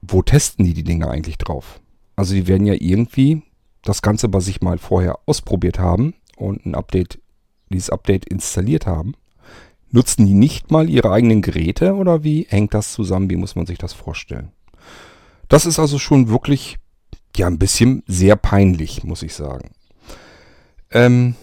wo 0.00 0.22
testen 0.22 0.64
die 0.64 0.74
die 0.74 0.84
Dinge 0.84 1.10
eigentlich 1.10 1.38
drauf? 1.38 1.80
Also 2.16 2.34
die 2.34 2.46
werden 2.46 2.66
ja 2.66 2.74
irgendwie 2.74 3.42
das 3.82 4.00
Ganze 4.00 4.28
bei 4.28 4.40
sich 4.40 4.62
mal 4.62 4.78
vorher 4.78 5.18
ausprobiert 5.26 5.78
haben 5.78 6.14
und 6.36 6.64
ein 6.64 6.74
Update, 6.74 7.18
dieses 7.68 7.90
Update 7.90 8.26
installiert 8.26 8.86
haben 8.86 9.14
Nutzen 9.94 10.26
die 10.26 10.34
nicht 10.34 10.72
mal 10.72 10.90
ihre 10.90 11.12
eigenen 11.12 11.40
Geräte 11.40 11.94
oder 11.94 12.24
wie 12.24 12.46
hängt 12.48 12.74
das 12.74 12.92
zusammen? 12.92 13.30
Wie 13.30 13.36
muss 13.36 13.54
man 13.54 13.64
sich 13.64 13.78
das 13.78 13.92
vorstellen? 13.92 14.50
Das 15.48 15.66
ist 15.66 15.78
also 15.78 16.00
schon 16.00 16.28
wirklich 16.28 16.78
ja 17.36 17.46
ein 17.46 17.60
bisschen 17.60 18.02
sehr 18.08 18.34
peinlich, 18.34 19.04
muss 19.04 19.22
ich 19.22 19.34
sagen. 19.34 19.70
Ähm, 20.90 21.36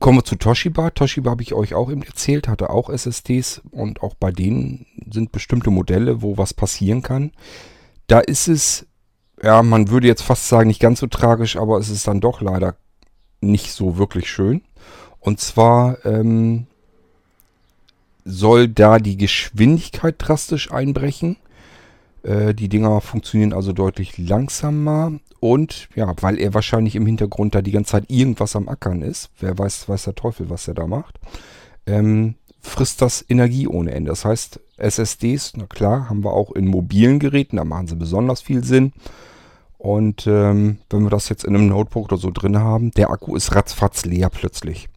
kommen 0.00 0.18
wir 0.18 0.24
zu 0.24 0.34
Toshiba. 0.34 0.90
Toshiba 0.90 1.30
habe 1.30 1.42
ich 1.44 1.54
euch 1.54 1.72
auch 1.72 1.88
eben 1.88 2.02
erzählt, 2.02 2.48
hatte 2.48 2.68
auch 2.70 2.90
SSDs 2.90 3.62
und 3.70 4.02
auch 4.02 4.14
bei 4.14 4.32
denen 4.32 4.84
sind 5.08 5.30
bestimmte 5.30 5.70
Modelle, 5.70 6.20
wo 6.20 6.36
was 6.36 6.52
passieren 6.52 7.02
kann. 7.02 7.30
Da 8.08 8.18
ist 8.18 8.48
es, 8.48 8.88
ja, 9.40 9.62
man 9.62 9.88
würde 9.88 10.08
jetzt 10.08 10.22
fast 10.22 10.48
sagen, 10.48 10.66
nicht 10.66 10.80
ganz 10.80 10.98
so 10.98 11.06
tragisch, 11.06 11.56
aber 11.56 11.78
es 11.78 11.90
ist 11.90 12.08
dann 12.08 12.20
doch 12.20 12.40
leider 12.40 12.74
nicht 13.40 13.70
so 13.70 13.98
wirklich 13.98 14.28
schön. 14.28 14.62
Und 15.20 15.38
zwar 15.38 16.04
ähm, 16.04 16.66
soll 18.28 18.68
da 18.68 18.98
die 18.98 19.16
Geschwindigkeit 19.16 20.16
drastisch 20.18 20.70
einbrechen. 20.70 21.36
Äh, 22.22 22.54
die 22.54 22.68
Dinger 22.68 23.00
funktionieren 23.00 23.52
also 23.52 23.72
deutlich 23.72 24.18
langsamer 24.18 25.12
und 25.40 25.88
ja, 25.94 26.12
weil 26.20 26.38
er 26.38 26.54
wahrscheinlich 26.54 26.96
im 26.96 27.06
Hintergrund 27.06 27.54
da 27.54 27.62
die 27.62 27.70
ganze 27.70 27.92
Zeit 27.92 28.10
irgendwas 28.10 28.56
am 28.56 28.68
Ackern 28.68 29.02
ist, 29.02 29.30
wer 29.40 29.56
weiß, 29.56 29.88
weiß 29.88 30.04
der 30.04 30.14
Teufel, 30.14 30.50
was 30.50 30.68
er 30.68 30.74
da 30.74 30.86
macht, 30.86 31.18
ähm, 31.86 32.34
frisst 32.60 33.02
das 33.02 33.24
Energie 33.28 33.66
ohne 33.66 33.92
Ende. 33.92 34.10
Das 34.10 34.24
heißt, 34.24 34.60
SSDs, 34.76 35.52
na 35.56 35.66
klar, 35.66 36.08
haben 36.08 36.24
wir 36.24 36.32
auch 36.32 36.52
in 36.52 36.66
mobilen 36.66 37.18
Geräten, 37.18 37.56
da 37.56 37.64
machen 37.64 37.86
sie 37.86 37.96
besonders 37.96 38.42
viel 38.42 38.64
Sinn. 38.64 38.92
Und 39.78 40.26
ähm, 40.26 40.78
wenn 40.90 41.04
wir 41.04 41.10
das 41.10 41.28
jetzt 41.28 41.44
in 41.44 41.54
einem 41.54 41.68
Notebook 41.68 42.06
oder 42.06 42.16
so 42.16 42.32
drin 42.32 42.58
haben, 42.58 42.90
der 42.92 43.10
Akku 43.10 43.36
ist 43.36 43.54
ratzfatz 43.54 44.04
leer 44.04 44.28
plötzlich. 44.28 44.88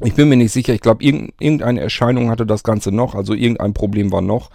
Ich 0.00 0.14
bin 0.14 0.28
mir 0.28 0.36
nicht 0.36 0.52
sicher, 0.52 0.74
ich 0.74 0.82
glaube, 0.82 1.02
irgendeine 1.02 1.80
Erscheinung 1.80 2.28
hatte 2.30 2.44
das 2.44 2.62
Ganze 2.62 2.92
noch, 2.92 3.14
also 3.14 3.32
irgendein 3.32 3.72
Problem 3.72 4.12
war 4.12 4.20
noch. 4.20 4.50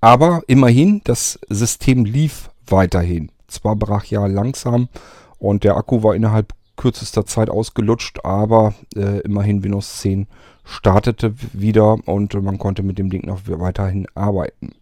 Aber 0.00 0.42
immerhin, 0.48 1.00
das 1.04 1.38
System 1.48 2.04
lief 2.04 2.50
weiterhin. 2.66 3.30
Zwar 3.46 3.76
brachial 3.76 4.30
langsam 4.30 4.88
und 5.38 5.64
der 5.64 5.76
Akku 5.76 6.02
war 6.02 6.14
innerhalb 6.14 6.52
kürzester 6.76 7.24
Zeit 7.24 7.48
ausgelutscht, 7.48 8.24
aber 8.24 8.74
äh, 8.96 9.20
immerhin 9.20 9.62
Windows 9.62 9.98
10 10.00 10.26
startete 10.64 11.34
wieder 11.52 11.98
und 12.06 12.34
man 12.42 12.58
konnte 12.58 12.82
mit 12.82 12.98
dem 12.98 13.10
Ding 13.10 13.26
noch 13.26 13.40
weiterhin 13.46 14.06
arbeiten. 14.14 14.72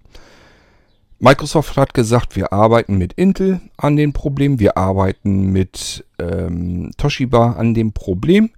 Microsoft 1.19 1.77
hat 1.77 1.93
gesagt, 1.93 2.35
wir 2.35 2.53
arbeiten 2.53 2.97
mit 2.97 3.13
Intel 3.13 3.61
an 3.77 3.97
dem 3.97 4.13
Problem, 4.15 4.59
wir 4.59 4.79
arbeiten 4.79 5.53
mit 5.53 6.05
ähm, 6.19 6.93
Toshiba 6.97 7.53
an 7.53 7.75
dem 7.75 7.93
Problem. 7.93 8.51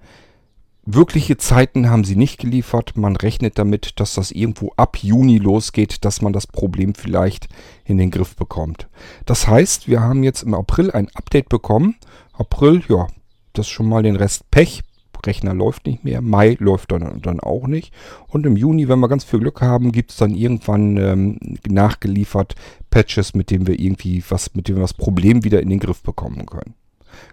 Wirkliche 0.85 1.37
Zeiten 1.37 1.91
haben 1.91 2.03
sie 2.03 2.17
nicht 2.17 2.39
geliefert. 2.39 2.97
Man 2.97 3.15
rechnet 3.15 3.59
damit, 3.59 4.01
dass 4.01 4.15
das 4.15 4.33
irgendwo 4.33 4.73
ab 4.77 4.99
Juni 4.99 5.39
losgeht, 5.39 6.05
dass 6.05 6.23
man 6.23 6.33
das 6.33 6.49
Problem 6.49 6.95
vielleicht 6.95 7.49
in 7.85 7.99
den 7.99 8.11
Griff 8.11 8.35
bekommt. 8.35 8.89
Das 9.25 9.47
heißt, 9.47 9.87
wir 9.87 10.01
haben 10.01 10.25
jetzt 10.25 10.43
im 10.43 10.55
April 10.55 10.91
ein 10.91 11.09
Update 11.15 11.49
bekommen. 11.49 11.97
April, 12.33 12.83
ja, 12.89 13.07
das 13.53 13.67
ist 13.67 13.71
schon 13.71 13.89
mal 13.89 14.03
den 14.03 14.17
Rest 14.17 14.51
Pech. 14.51 14.83
Rechner 15.25 15.55
läuft 15.55 15.87
nicht 15.87 16.05
mehr. 16.05 16.21
Mai 16.21 16.57
läuft 16.59 16.93
dann, 16.93 17.21
dann 17.23 17.41
auch 17.41 17.67
nicht. 17.67 17.93
Und 18.29 18.45
im 18.45 18.57
Juni, 18.57 18.89
wenn 18.89 18.99
wir 18.99 19.09
ganz 19.09 19.25
viel 19.25 19.39
Glück 19.39 19.61
haben, 19.61 19.93
gibt 19.93 20.11
es 20.11 20.17
dann 20.17 20.35
irgendwann 20.35 20.97
ähm, 20.97 21.39
nachgeliefert 21.69 22.55
Patches, 22.91 23.35
mit 23.35 23.51
denen 23.51 23.67
wir 23.67 23.79
irgendwie 23.79 24.25
was, 24.29 24.55
mit 24.55 24.69
denen 24.69 24.79
wir 24.79 24.83
das 24.83 24.95
Problem 24.95 25.45
wieder 25.45 25.63
in 25.63 25.71
den 25.71 25.79
Griff 25.79 26.03
bekommen 26.03 26.47
können. 26.47 26.75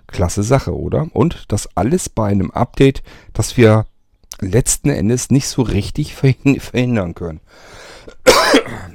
Klasse 0.08 0.44
Sache, 0.44 0.76
oder? 0.76 1.08
Und 1.14 1.46
das 1.50 1.70
alles 1.76 2.10
bei 2.10 2.28
einem 2.28 2.52
Update, 2.52 3.04
das 3.34 3.58
wir 3.58 3.86
letzten 4.42 4.90
Endes 4.90 5.30
nicht 5.30 5.48
so 5.48 5.62
richtig 5.62 6.16
verhindern 6.60 7.16
können. 7.16 7.42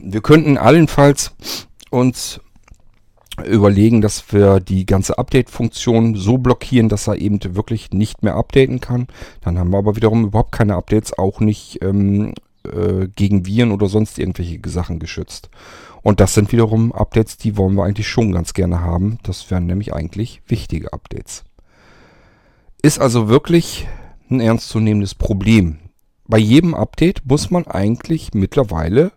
Wir 0.03 0.21
könnten 0.21 0.59
allenfalls 0.59 1.33
uns 1.91 2.41
überlegen, 3.45 4.00
dass 4.00 4.33
wir 4.33 4.61
die 4.61 4.87
ganze 4.87 5.19
Update-Funktion 5.19 6.14
so 6.14 6.38
blockieren, 6.38 6.88
dass 6.88 7.09
er 7.09 7.17
eben 7.17 7.41
wirklich 7.57 7.91
nicht 7.91 8.23
mehr 8.23 8.37
updaten 8.37 8.81
kann. 8.81 9.09
Dann 9.41 9.59
haben 9.59 9.71
wir 9.71 9.79
aber 9.79 9.97
wiederum 9.97 10.25
überhaupt 10.25 10.53
keine 10.53 10.76
Updates, 10.76 11.19
auch 11.19 11.41
nicht 11.41 11.83
ähm, 11.83 12.33
äh, 12.64 13.09
gegen 13.14 13.47
Viren 13.47 13.73
oder 13.73 13.88
sonst 13.88 14.18
irgendwelche 14.18 14.61
Sachen 14.66 14.99
geschützt. 14.99 15.50
Und 16.02 16.21
das 16.21 16.35
sind 16.35 16.52
wiederum 16.52 16.92
Updates, 16.92 17.38
die 17.38 17.56
wollen 17.56 17.75
wir 17.75 17.85
eigentlich 17.85 18.09
schon 18.09 18.33
ganz 18.33 18.52
gerne 18.52 18.80
haben. 18.80 19.18
Das 19.23 19.50
wären 19.50 19.66
nämlich 19.66 19.94
eigentlich 19.94 20.42
wichtige 20.47 20.92
Updates. 20.92 21.44
Ist 22.83 23.00
also 23.00 23.28
wirklich 23.28 23.88
ein 24.30 24.40
ernstzunehmendes 24.40 25.14
Problem. 25.14 25.78
Bei 26.26 26.38
jedem 26.38 26.75
Update 26.75 27.23
muss 27.25 27.50
man 27.50 27.66
eigentlich 27.66 28.35
mittlerweile 28.35 29.12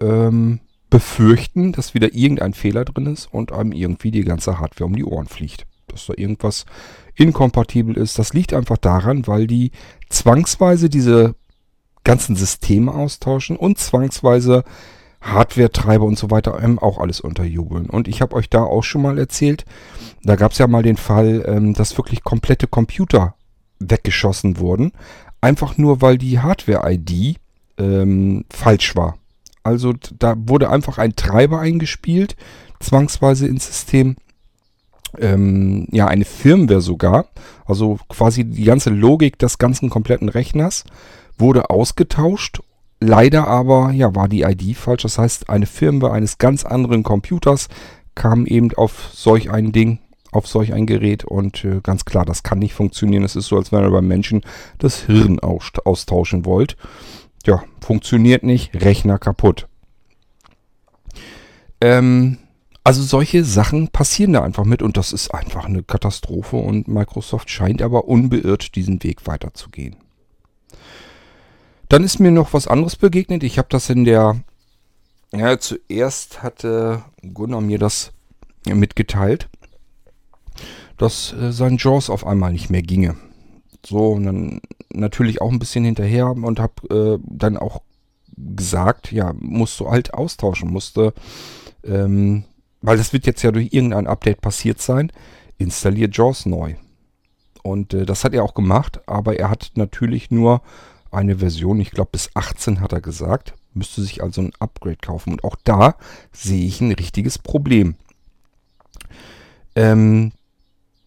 ähm, 0.00 0.60
befürchten, 0.90 1.72
dass 1.72 1.94
wieder 1.94 2.14
irgendein 2.14 2.54
Fehler 2.54 2.84
drin 2.84 3.06
ist 3.06 3.32
und 3.32 3.52
einem 3.52 3.72
irgendwie 3.72 4.10
die 4.10 4.24
ganze 4.24 4.58
Hardware 4.58 4.86
um 4.86 4.96
die 4.96 5.04
Ohren 5.04 5.26
fliegt. 5.26 5.66
Dass 5.86 6.06
da 6.06 6.14
irgendwas 6.16 6.66
inkompatibel 7.14 7.96
ist. 7.96 8.18
Das 8.18 8.32
liegt 8.32 8.52
einfach 8.52 8.78
daran, 8.78 9.26
weil 9.26 9.46
die 9.46 9.70
zwangsweise 10.08 10.88
diese 10.88 11.34
ganzen 12.10 12.34
Systeme 12.34 12.92
austauschen 12.92 13.56
und 13.56 13.78
zwangsweise 13.78 14.64
Hardware-Treiber 15.20 16.04
und 16.04 16.18
so 16.18 16.32
weiter 16.32 16.60
ähm, 16.60 16.80
auch 16.80 16.98
alles 16.98 17.20
unterjubeln. 17.20 17.88
Und 17.88 18.08
ich 18.08 18.20
habe 18.20 18.34
euch 18.34 18.50
da 18.50 18.64
auch 18.64 18.82
schon 18.82 19.02
mal 19.02 19.16
erzählt, 19.16 19.64
da 20.24 20.34
gab 20.34 20.50
es 20.50 20.58
ja 20.58 20.66
mal 20.66 20.82
den 20.82 20.96
Fall, 20.96 21.44
ähm, 21.46 21.72
dass 21.72 21.96
wirklich 21.96 22.24
komplette 22.24 22.66
Computer 22.66 23.36
weggeschossen 23.78 24.58
wurden, 24.58 24.90
einfach 25.40 25.78
nur 25.78 26.02
weil 26.02 26.18
die 26.18 26.40
Hardware-ID 26.40 27.36
ähm, 27.78 28.44
falsch 28.50 28.96
war. 28.96 29.16
Also 29.62 29.94
da 30.18 30.34
wurde 30.36 30.68
einfach 30.68 30.98
ein 30.98 31.14
Treiber 31.14 31.60
eingespielt, 31.60 32.34
zwangsweise 32.80 33.46
ins 33.46 33.68
System. 33.68 34.16
Ähm, 35.16 35.86
ja, 35.92 36.08
eine 36.08 36.24
Firmware 36.24 36.80
sogar. 36.80 37.26
Also 37.66 38.00
quasi 38.08 38.42
die 38.42 38.64
ganze 38.64 38.90
Logik 38.90 39.38
des 39.38 39.58
ganzen 39.58 39.90
kompletten 39.90 40.28
Rechners 40.28 40.84
wurde 41.40 41.70
ausgetauscht 41.70 42.60
Leider 43.00 43.46
aber, 43.48 43.92
ja, 43.92 44.14
war 44.14 44.28
die 44.28 44.42
ID 44.42 44.76
falsch. 44.76 45.02
Das 45.02 45.18
heißt, 45.18 45.48
eine 45.48 45.66
Firmware 45.66 46.12
eines 46.12 46.36
ganz 46.36 46.64
anderen 46.64 47.02
Computers 47.02 47.68
kam 48.14 48.44
eben 48.44 48.72
auf 48.74 49.10
solch 49.14 49.50
ein 49.50 49.72
Ding, 49.72 50.00
auf 50.32 50.46
solch 50.46 50.74
ein 50.74 50.84
Gerät 50.84 51.24
und 51.24 51.64
äh, 51.64 51.80
ganz 51.82 52.04
klar, 52.04 52.26
das 52.26 52.42
kann 52.42 52.58
nicht 52.58 52.74
funktionieren. 52.74 53.24
Es 53.24 53.36
ist 53.36 53.46
so, 53.46 53.56
als 53.56 53.72
wenn 53.72 53.82
ihr 53.82 53.90
beim 53.90 54.06
Menschen 54.06 54.42
das 54.78 55.00
Hirn 55.06 55.40
austauschen 55.40 56.44
wollt. 56.44 56.76
Ja, 57.46 57.62
funktioniert 57.80 58.42
nicht, 58.42 58.74
Rechner 58.74 59.18
kaputt. 59.18 59.66
Ähm, 61.80 62.36
also 62.84 63.02
solche 63.02 63.44
Sachen 63.44 63.88
passieren 63.88 64.34
da 64.34 64.42
einfach 64.42 64.66
mit 64.66 64.82
und 64.82 64.98
das 64.98 65.14
ist 65.14 65.32
einfach 65.32 65.64
eine 65.64 65.82
Katastrophe 65.82 66.56
und 66.56 66.86
Microsoft 66.86 67.48
scheint 67.48 67.80
aber 67.80 68.06
unbeirrt 68.08 68.74
diesen 68.74 69.02
Weg 69.02 69.26
weiterzugehen. 69.26 69.96
Dann 71.90 72.04
ist 72.04 72.20
mir 72.20 72.30
noch 72.30 72.52
was 72.52 72.68
anderes 72.68 72.94
begegnet. 72.94 73.42
Ich 73.42 73.58
habe 73.58 73.66
das 73.68 73.90
in 73.90 74.04
der... 74.04 74.40
Ja, 75.32 75.58
zuerst 75.58 76.40
hatte 76.40 77.02
Gunnar 77.34 77.60
mir 77.60 77.80
das 77.80 78.12
mitgeteilt, 78.64 79.48
dass 80.98 81.32
äh, 81.32 81.50
sein 81.52 81.78
Jaws 81.78 82.08
auf 82.08 82.24
einmal 82.24 82.52
nicht 82.52 82.70
mehr 82.70 82.82
ginge. 82.82 83.16
So, 83.84 84.12
und 84.12 84.24
dann 84.24 84.60
natürlich 84.92 85.40
auch 85.40 85.50
ein 85.50 85.58
bisschen 85.58 85.84
hinterher 85.84 86.30
und 86.30 86.60
habe 86.60 87.18
äh, 87.18 87.24
dann 87.28 87.56
auch 87.56 87.82
gesagt, 88.36 89.10
ja, 89.10 89.32
musst 89.40 89.80
du 89.80 89.90
halt 89.90 90.14
austauschen, 90.14 90.70
musste, 90.70 91.12
ähm, 91.82 92.44
weil 92.82 92.98
das 92.98 93.12
wird 93.12 93.26
jetzt 93.26 93.42
ja 93.42 93.50
durch 93.50 93.72
irgendein 93.72 94.06
Update 94.06 94.40
passiert 94.40 94.80
sein, 94.80 95.10
installiert 95.58 96.16
JAWS 96.16 96.46
neu. 96.46 96.76
Und 97.64 97.94
äh, 97.94 98.06
das 98.06 98.22
hat 98.22 98.32
er 98.32 98.44
auch 98.44 98.54
gemacht, 98.54 99.00
aber 99.06 99.40
er 99.40 99.50
hat 99.50 99.72
natürlich 99.74 100.30
nur 100.30 100.62
eine 101.10 101.38
Version, 101.38 101.80
ich 101.80 101.90
glaube 101.90 102.10
bis 102.12 102.30
18 102.34 102.80
hat 102.80 102.92
er 102.92 103.00
gesagt, 103.00 103.54
müsste 103.74 104.02
sich 104.02 104.22
also 104.22 104.42
ein 104.42 104.52
Upgrade 104.58 104.98
kaufen. 105.00 105.32
Und 105.32 105.44
auch 105.44 105.56
da 105.64 105.96
sehe 106.32 106.66
ich 106.66 106.80
ein 106.80 106.92
richtiges 106.92 107.38
Problem. 107.38 107.94
Ähm, 109.74 110.32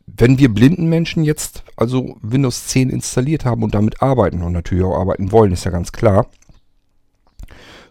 wenn 0.06 0.38
wir 0.38 0.54
blinden 0.54 0.88
Menschen 0.88 1.24
jetzt 1.24 1.64
also 1.76 2.18
Windows 2.22 2.68
10 2.68 2.90
installiert 2.90 3.46
haben 3.46 3.64
und 3.64 3.74
damit 3.74 4.02
arbeiten 4.02 4.42
und 4.42 4.54
natürlich 4.54 4.84
auch 4.84 5.00
arbeiten 5.00 5.32
wollen, 5.32 5.52
ist 5.52 5.64
ja 5.64 5.72
ganz 5.72 5.92
klar. 5.92 6.28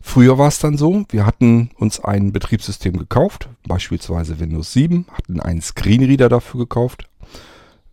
Früher 0.05 0.37
war 0.37 0.49
es 0.49 0.59
dann 0.59 0.77
so, 0.77 1.05
wir 1.11 1.25
hatten 1.25 1.71
uns 1.79 2.01
ein 2.01 2.33
Betriebssystem 2.33 2.97
gekauft, 2.97 3.49
beispielsweise 3.69 4.41
Windows 4.41 4.73
7, 4.73 5.07
hatten 5.13 5.41
einen 5.41 5.63
Screenreader 5.63 6.29
dafür 6.29 6.61
gekauft, 6.61 7.09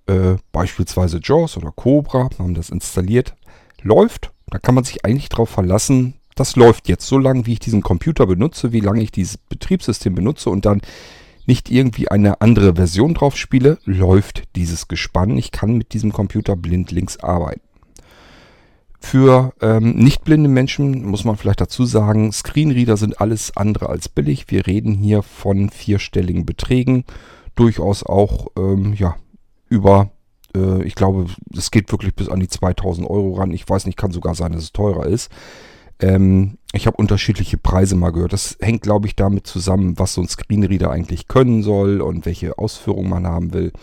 äh, 0.08 0.38
beispielsweise 0.52 1.20
JAWS 1.24 1.58
oder 1.58 1.72
Cobra, 1.72 2.30
haben 2.40 2.56
das 2.56 2.72
installiert, 2.72 3.36
läuft. 3.84 4.32
Da 4.48 4.60
kann 4.60 4.76
man 4.76 4.84
sich 4.84 5.06
eigentlich 5.06 5.30
darauf 5.30 5.50
verlassen, 5.50 6.16
das 6.36 6.56
läuft 6.56 6.88
jetzt 6.88 7.06
so 7.06 7.18
lange, 7.18 7.46
wie 7.46 7.54
ich 7.54 7.60
diesen 7.60 7.82
Computer 7.82 8.26
benutze, 8.26 8.72
wie 8.72 8.80
lange 8.80 9.02
ich 9.02 9.12
dieses 9.12 9.38
Betriebssystem 9.38 10.16
benutze 10.16 10.50
und 10.50 10.66
dann 10.66 10.82
nicht 11.46 11.70
irgendwie 11.70 12.08
eine 12.08 12.42
andere 12.42 12.76
Version 12.76 13.14
drauf 13.14 13.36
spiele, 13.36 13.78
läuft 13.84 14.44
dieses 14.56 14.88
Gespann. 14.88 15.38
Ich 15.38 15.52
kann 15.52 15.76
mit 15.76 15.94
diesem 15.94 16.14
Computer 16.14 16.56
blindlings 16.56 17.20
arbeiten. 17.20 17.62
Für 19.02 19.54
ähm, 19.62 19.96
nicht 19.96 20.24
blinde 20.24 20.50
Menschen 20.50 21.06
muss 21.06 21.24
man 21.24 21.38
vielleicht 21.38 21.62
dazu 21.62 21.86
sagen, 21.86 22.32
Screenreader 22.32 22.98
sind 22.98 23.20
alles 23.20 23.56
andere 23.58 23.90
als 23.90 24.10
billig. 24.10 24.46
Wir 24.50 24.68
reden 24.68 24.94
hier 24.94 25.24
von 25.24 25.70
vierstelligen 25.70 26.46
Beträgen, 26.46 27.06
durchaus 27.56 28.04
auch 28.04 28.48
ähm, 28.58 28.94
ja, 28.94 29.16
über, 29.70 30.12
äh, 30.56 30.84
ich 30.84 30.96
glaube, 30.96 31.28
es 31.56 31.72
geht 31.72 31.92
wirklich 31.92 32.16
bis 32.16 32.30
an 32.30 32.40
die 32.40 32.48
2000 32.48 33.10
Euro 33.10 33.34
ran. 33.36 33.52
Ich 33.52 33.68
weiß 33.68 33.86
nicht, 33.86 33.98
kann 33.98 34.12
sogar 34.12 34.36
sein, 34.36 34.52
dass 34.52 34.64
es 34.64 34.72
teurer 34.72 35.06
ist. 35.06 35.32
Ähm, 36.00 36.58
ich 36.74 36.88
habe 36.88 36.98
unterschiedliche 36.98 37.58
Preise 37.58 37.96
mal 37.96 38.12
gehört. 38.12 38.34
Das 38.34 38.58
hängt, 38.62 38.84
glaube 38.84 39.08
ich, 39.08 39.16
damit 39.16 39.48
zusammen, 39.48 39.98
was 40.00 40.14
so 40.14 40.22
ein 40.22 40.28
Screenreader 40.28 40.92
eigentlich 40.92 41.28
können 41.28 41.64
soll 41.64 42.02
und 42.02 42.26
welche 42.26 42.58
Ausführungen 42.58 43.10
man 43.10 43.28
haben 43.28 43.54
will. 43.54 43.74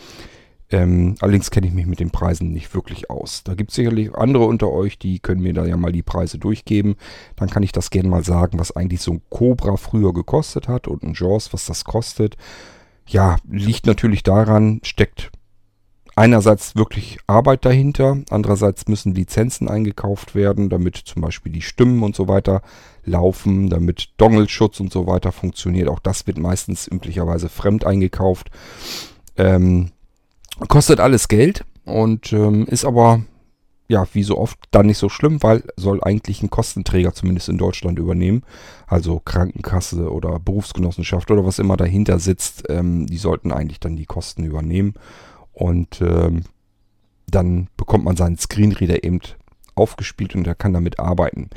Ähm, 0.68 1.14
allerdings 1.20 1.50
kenne 1.50 1.68
ich 1.68 1.72
mich 1.72 1.86
mit 1.86 2.00
den 2.00 2.10
Preisen 2.10 2.52
nicht 2.52 2.74
wirklich 2.74 3.08
aus. 3.08 3.44
Da 3.44 3.54
gibt 3.54 3.70
es 3.70 3.76
sicherlich 3.76 4.14
andere 4.14 4.44
unter 4.44 4.70
euch, 4.70 4.98
die 4.98 5.20
können 5.20 5.42
mir 5.42 5.52
da 5.52 5.64
ja 5.64 5.76
mal 5.76 5.92
die 5.92 6.02
Preise 6.02 6.38
durchgeben. 6.38 6.96
Dann 7.36 7.48
kann 7.48 7.62
ich 7.62 7.70
das 7.70 7.90
gerne 7.90 8.08
mal 8.08 8.24
sagen, 8.24 8.58
was 8.58 8.74
eigentlich 8.74 9.00
so 9.00 9.12
ein 9.12 9.22
Cobra 9.30 9.76
früher 9.76 10.12
gekostet 10.12 10.66
hat 10.66 10.88
und 10.88 11.04
ein 11.04 11.14
Jaws, 11.14 11.52
was 11.52 11.66
das 11.66 11.84
kostet. 11.84 12.36
Ja, 13.06 13.36
liegt 13.48 13.86
natürlich 13.86 14.24
daran, 14.24 14.80
steckt 14.82 15.30
einerseits 16.16 16.74
wirklich 16.74 17.18
Arbeit 17.26 17.64
dahinter, 17.64 18.18
andererseits 18.30 18.88
müssen 18.88 19.14
Lizenzen 19.14 19.68
eingekauft 19.68 20.34
werden, 20.34 20.70
damit 20.70 20.96
zum 20.96 21.22
Beispiel 21.22 21.52
die 21.52 21.62
Stimmen 21.62 22.02
und 22.02 22.16
so 22.16 22.26
weiter 22.26 22.62
laufen, 23.04 23.68
damit 23.68 24.08
Dongle-Schutz 24.16 24.80
und 24.80 24.90
so 24.90 25.06
weiter 25.06 25.30
funktioniert. 25.30 25.88
Auch 25.88 26.00
das 26.00 26.26
wird 26.26 26.38
meistens 26.38 26.88
üblicherweise 26.88 27.48
fremd 27.48 27.84
eingekauft. 27.84 28.50
Ähm, 29.36 29.90
kostet 30.68 31.00
alles 31.00 31.28
Geld 31.28 31.64
und 31.84 32.32
ähm, 32.32 32.66
ist 32.66 32.86
aber 32.86 33.20
ja, 33.88 34.04
wie 34.14 34.24
so 34.24 34.36
oft, 34.38 34.58
dann 34.72 34.86
nicht 34.86 34.98
so 34.98 35.08
schlimm, 35.08 35.42
weil 35.44 35.62
soll 35.76 36.02
eigentlich 36.02 36.42
ein 36.42 36.50
Kostenträger 36.50 37.12
zumindest 37.14 37.48
in 37.48 37.58
Deutschland 37.58 37.98
übernehmen. 37.98 38.42
Also 38.88 39.20
Krankenkasse 39.24 40.10
oder 40.10 40.40
Berufsgenossenschaft 40.40 41.30
oder 41.30 41.46
was 41.46 41.60
immer 41.60 41.76
dahinter 41.76 42.18
sitzt, 42.18 42.64
ähm, 42.68 43.06
die 43.06 43.18
sollten 43.18 43.52
eigentlich 43.52 43.78
dann 43.78 43.94
die 43.94 44.06
Kosten 44.06 44.42
übernehmen. 44.42 44.94
Und 45.56 46.02
ähm, 46.02 46.42
dann 47.26 47.68
bekommt 47.78 48.04
man 48.04 48.14
seinen 48.16 48.36
Screenreader 48.36 49.02
eben 49.04 49.20
aufgespielt 49.74 50.34
und 50.34 50.46
er 50.46 50.54
kann 50.54 50.74
damit 50.74 51.00
arbeiten. 51.00 51.48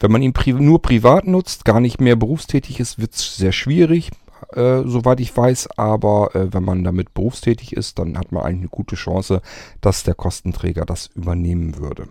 Wenn 0.00 0.10
man 0.10 0.22
ihn 0.22 0.32
pri 0.32 0.52
nur 0.52 0.82
privat 0.82 1.26
nutzt, 1.28 1.64
gar 1.64 1.78
nicht 1.78 2.00
mehr 2.00 2.16
berufstätig 2.16 2.80
ist, 2.80 2.98
wird 2.98 3.14
es 3.14 3.36
sehr 3.36 3.52
schwierig, 3.52 4.10
äh, 4.54 4.82
soweit 4.84 5.20
ich 5.20 5.36
weiß. 5.36 5.78
Aber 5.78 6.34
äh, 6.34 6.52
wenn 6.52 6.64
man 6.64 6.82
damit 6.82 7.14
berufstätig 7.14 7.76
ist, 7.76 8.00
dann 8.00 8.18
hat 8.18 8.32
man 8.32 8.42
eigentlich 8.42 8.62
eine 8.62 8.68
gute 8.70 8.96
Chance, 8.96 9.40
dass 9.80 10.02
der 10.02 10.14
Kostenträger 10.14 10.84
das 10.84 11.06
übernehmen 11.14 11.78
würde. 11.78 12.08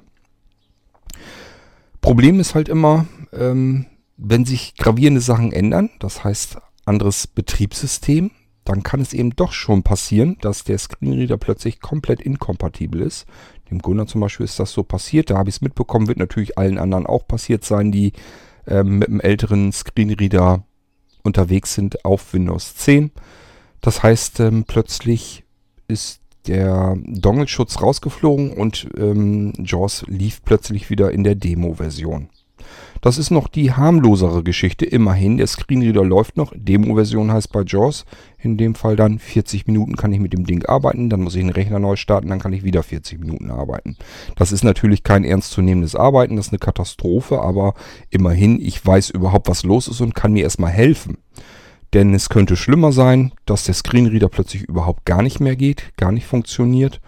Problem 2.00 2.40
ist 2.40 2.56
halt 2.56 2.70
immer, 2.70 3.06
ähm, 3.34 3.86
wenn 4.16 4.46
sich 4.46 4.76
gravierende 4.76 5.22
Sachen 5.22 5.52
ändern, 5.52 5.90
das 6.00 6.24
heißt 6.24 6.58
anderes 6.86 7.28
Betriebssystem, 7.28 8.32
dann 8.64 8.84
kann 8.84 9.02
es 9.02 9.14
eben 9.14 9.36
doch 9.36 9.52
schon 9.52 9.84
passieren, 9.84 10.38
dass 10.42 10.64
der 10.64 10.78
Screenreader 10.78 11.38
plötzlich 11.38 11.80
komplett 11.82 12.22
inkompatibel 12.22 13.02
ist. 13.02 13.26
Dem 13.70 13.80
Gunnar 13.80 14.08
zum 14.08 14.22
Beispiel 14.22 14.46
ist 14.46 14.60
das 14.60 14.72
so 14.72 14.84
passiert. 14.84 15.30
Da 15.30 15.38
habe 15.38 15.50
ich 15.50 15.56
es 15.58 15.62
mitbekommen, 15.62 16.08
wird 16.08 16.20
natürlich 16.20 16.58
allen 16.58 16.78
anderen 16.78 17.06
auch 17.06 17.28
passiert 17.28 17.64
sein, 17.64 17.92
die 17.92 18.14
ähm, 18.68 19.00
mit 19.00 19.10
einem 19.10 19.20
älteren 19.20 19.72
Screenreader 19.72 20.64
unterwegs 21.24 21.74
sind 21.74 22.06
auf 22.06 22.34
Windows 22.34 22.76
10. 22.76 23.12
Das 23.82 24.04
heißt, 24.04 24.40
ähm, 24.40 24.64
plötzlich 24.66 25.44
ist 25.88 26.22
der 26.48 26.98
Dongle-Schutz 27.06 27.82
rausgeflogen 27.82 28.52
und 28.54 28.88
ähm, 28.98 29.54
JAWS 29.58 30.06
lief 30.08 30.42
plötzlich 30.44 30.90
wieder 30.90 31.12
in 31.12 31.24
der 31.24 31.36
Demo-Version. 31.36 32.30
Das 33.04 33.18
ist 33.18 33.32
noch 33.32 33.50
die 33.50 33.74
harmlosere 33.74 34.44
Geschichte. 34.44 34.86
Immerhin, 34.86 35.36
der 35.36 35.48
Screenreader 35.48 36.06
läuft 36.06 36.38
noch. 36.38 36.54
Demo-Version 36.56 37.34
heißt 37.34 37.52
bei 37.52 37.64
JAWS. 37.68 38.06
In 38.40 38.56
dem 38.56 38.76
Fall 38.76 38.96
dann 38.96 39.20
40 39.20 39.68
Minuten 39.68 39.98
kann 39.98 40.14
ich 40.14 40.22
mit 40.22 40.32
dem 40.32 40.46
Ding 40.46 40.66
arbeiten. 40.66 41.10
Dann 41.10 41.20
muss 41.20 41.36
ich 41.36 41.42
den 41.42 41.50
Rechner 41.50 41.80
neu 41.80 41.98
starten. 41.98 42.30
Dann 42.30 42.40
kann 42.40 42.54
ich 42.54 42.64
wieder 42.64 42.82
40 42.82 43.20
Minuten 43.20 43.52
arbeiten. 43.52 43.98
Das 44.38 44.54
ist 44.54 44.64
natürlich 44.64 45.04
kein 45.04 45.26
ernstzunehmendes 45.26 45.98
Arbeiten. 45.98 46.38
Das 46.38 46.48
ist 46.48 46.54
eine 46.54 46.60
Katastrophe. 46.60 47.42
Aber 47.42 47.74
immerhin, 48.10 48.58
ich 48.62 48.86
weiß 48.86 49.10
überhaupt, 49.10 49.50
was 49.50 49.64
los 49.64 49.90
ist 49.90 50.00
und 50.00 50.16
kann 50.16 50.32
mir 50.32 50.44
erstmal 50.44 50.72
helfen. 50.72 51.18
Denn 51.92 52.14
es 52.14 52.30
könnte 52.30 52.56
schlimmer 52.56 52.94
sein, 52.94 53.34
dass 53.46 53.66
der 53.66 53.74
Screenreader 53.74 54.30
plötzlich 54.30 54.64
überhaupt 54.64 55.04
gar 55.04 55.22
nicht 55.22 55.42
mehr 55.42 55.58
geht, 55.58 55.92
gar 55.98 56.14
nicht 56.14 56.26
funktioniert. 56.26 57.02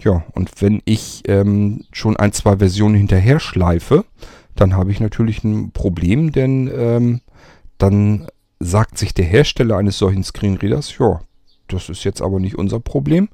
Ja, 0.00 0.24
und 0.32 0.62
wenn 0.62 0.80
ich 0.86 1.24
ähm, 1.26 1.84
schon 1.92 2.16
ein, 2.16 2.32
zwei 2.32 2.56
Versionen 2.56 2.94
hinterher 2.94 3.40
schleife, 3.40 4.06
dann 4.60 4.74
habe 4.74 4.90
ich 4.90 4.98
natürlich 4.98 5.44
ein 5.44 5.70
Problem, 5.70 6.32
denn 6.32 6.70
ähm, 6.74 7.20
dann 7.78 8.26
sagt 8.58 8.98
sich 8.98 9.14
der 9.14 9.24
Hersteller 9.24 9.76
eines 9.76 9.98
solchen 9.98 10.24
Screenreaders, 10.24 10.98
ja, 10.98 11.20
das 11.68 11.88
ist 11.88 12.02
jetzt 12.02 12.20
aber 12.20 12.40
nicht 12.40 12.58
unser 12.58 12.80
Problem. 12.80 13.28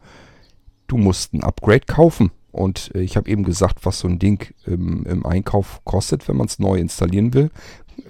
Du 0.86 0.98
musst 0.98 1.32
ein 1.32 1.42
Upgrade 1.42 1.86
kaufen. 1.86 2.30
Und 2.52 2.94
äh, 2.94 3.00
ich 3.00 3.16
habe 3.16 3.30
eben 3.30 3.44
gesagt, 3.44 3.86
was 3.86 4.00
so 4.00 4.08
ein 4.08 4.18
Ding 4.18 4.52
im, 4.66 5.06
im 5.06 5.24
Einkauf 5.24 5.80
kostet, 5.84 6.28
wenn 6.28 6.36
man 6.36 6.46
es 6.46 6.58
neu 6.58 6.76
installieren 6.76 7.32
will. 7.32 7.50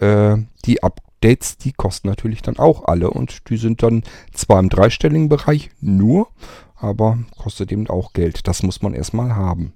Äh, 0.01 0.43
die 0.65 0.83
Updates, 0.83 1.57
die 1.57 1.73
kosten 1.73 2.09
natürlich 2.09 2.43
dann 2.43 2.59
auch 2.59 2.85
alle. 2.87 3.11
Und 3.11 3.49
die 3.49 3.59
sind 3.59 3.83
dann 3.83 4.03
zwar 4.33 4.59
im 4.59 4.71
dreistelligen 4.71 5.29
Bereich 5.29 5.71
nur, 5.81 6.29
aber 6.75 7.19
kostet 7.39 7.71
eben 7.71 7.89
auch 7.89 8.13
Geld. 8.13 8.49
Das 8.49 8.63
muss 8.63 8.83
man 8.83 8.93
erstmal 8.93 9.37
haben. 9.37 9.73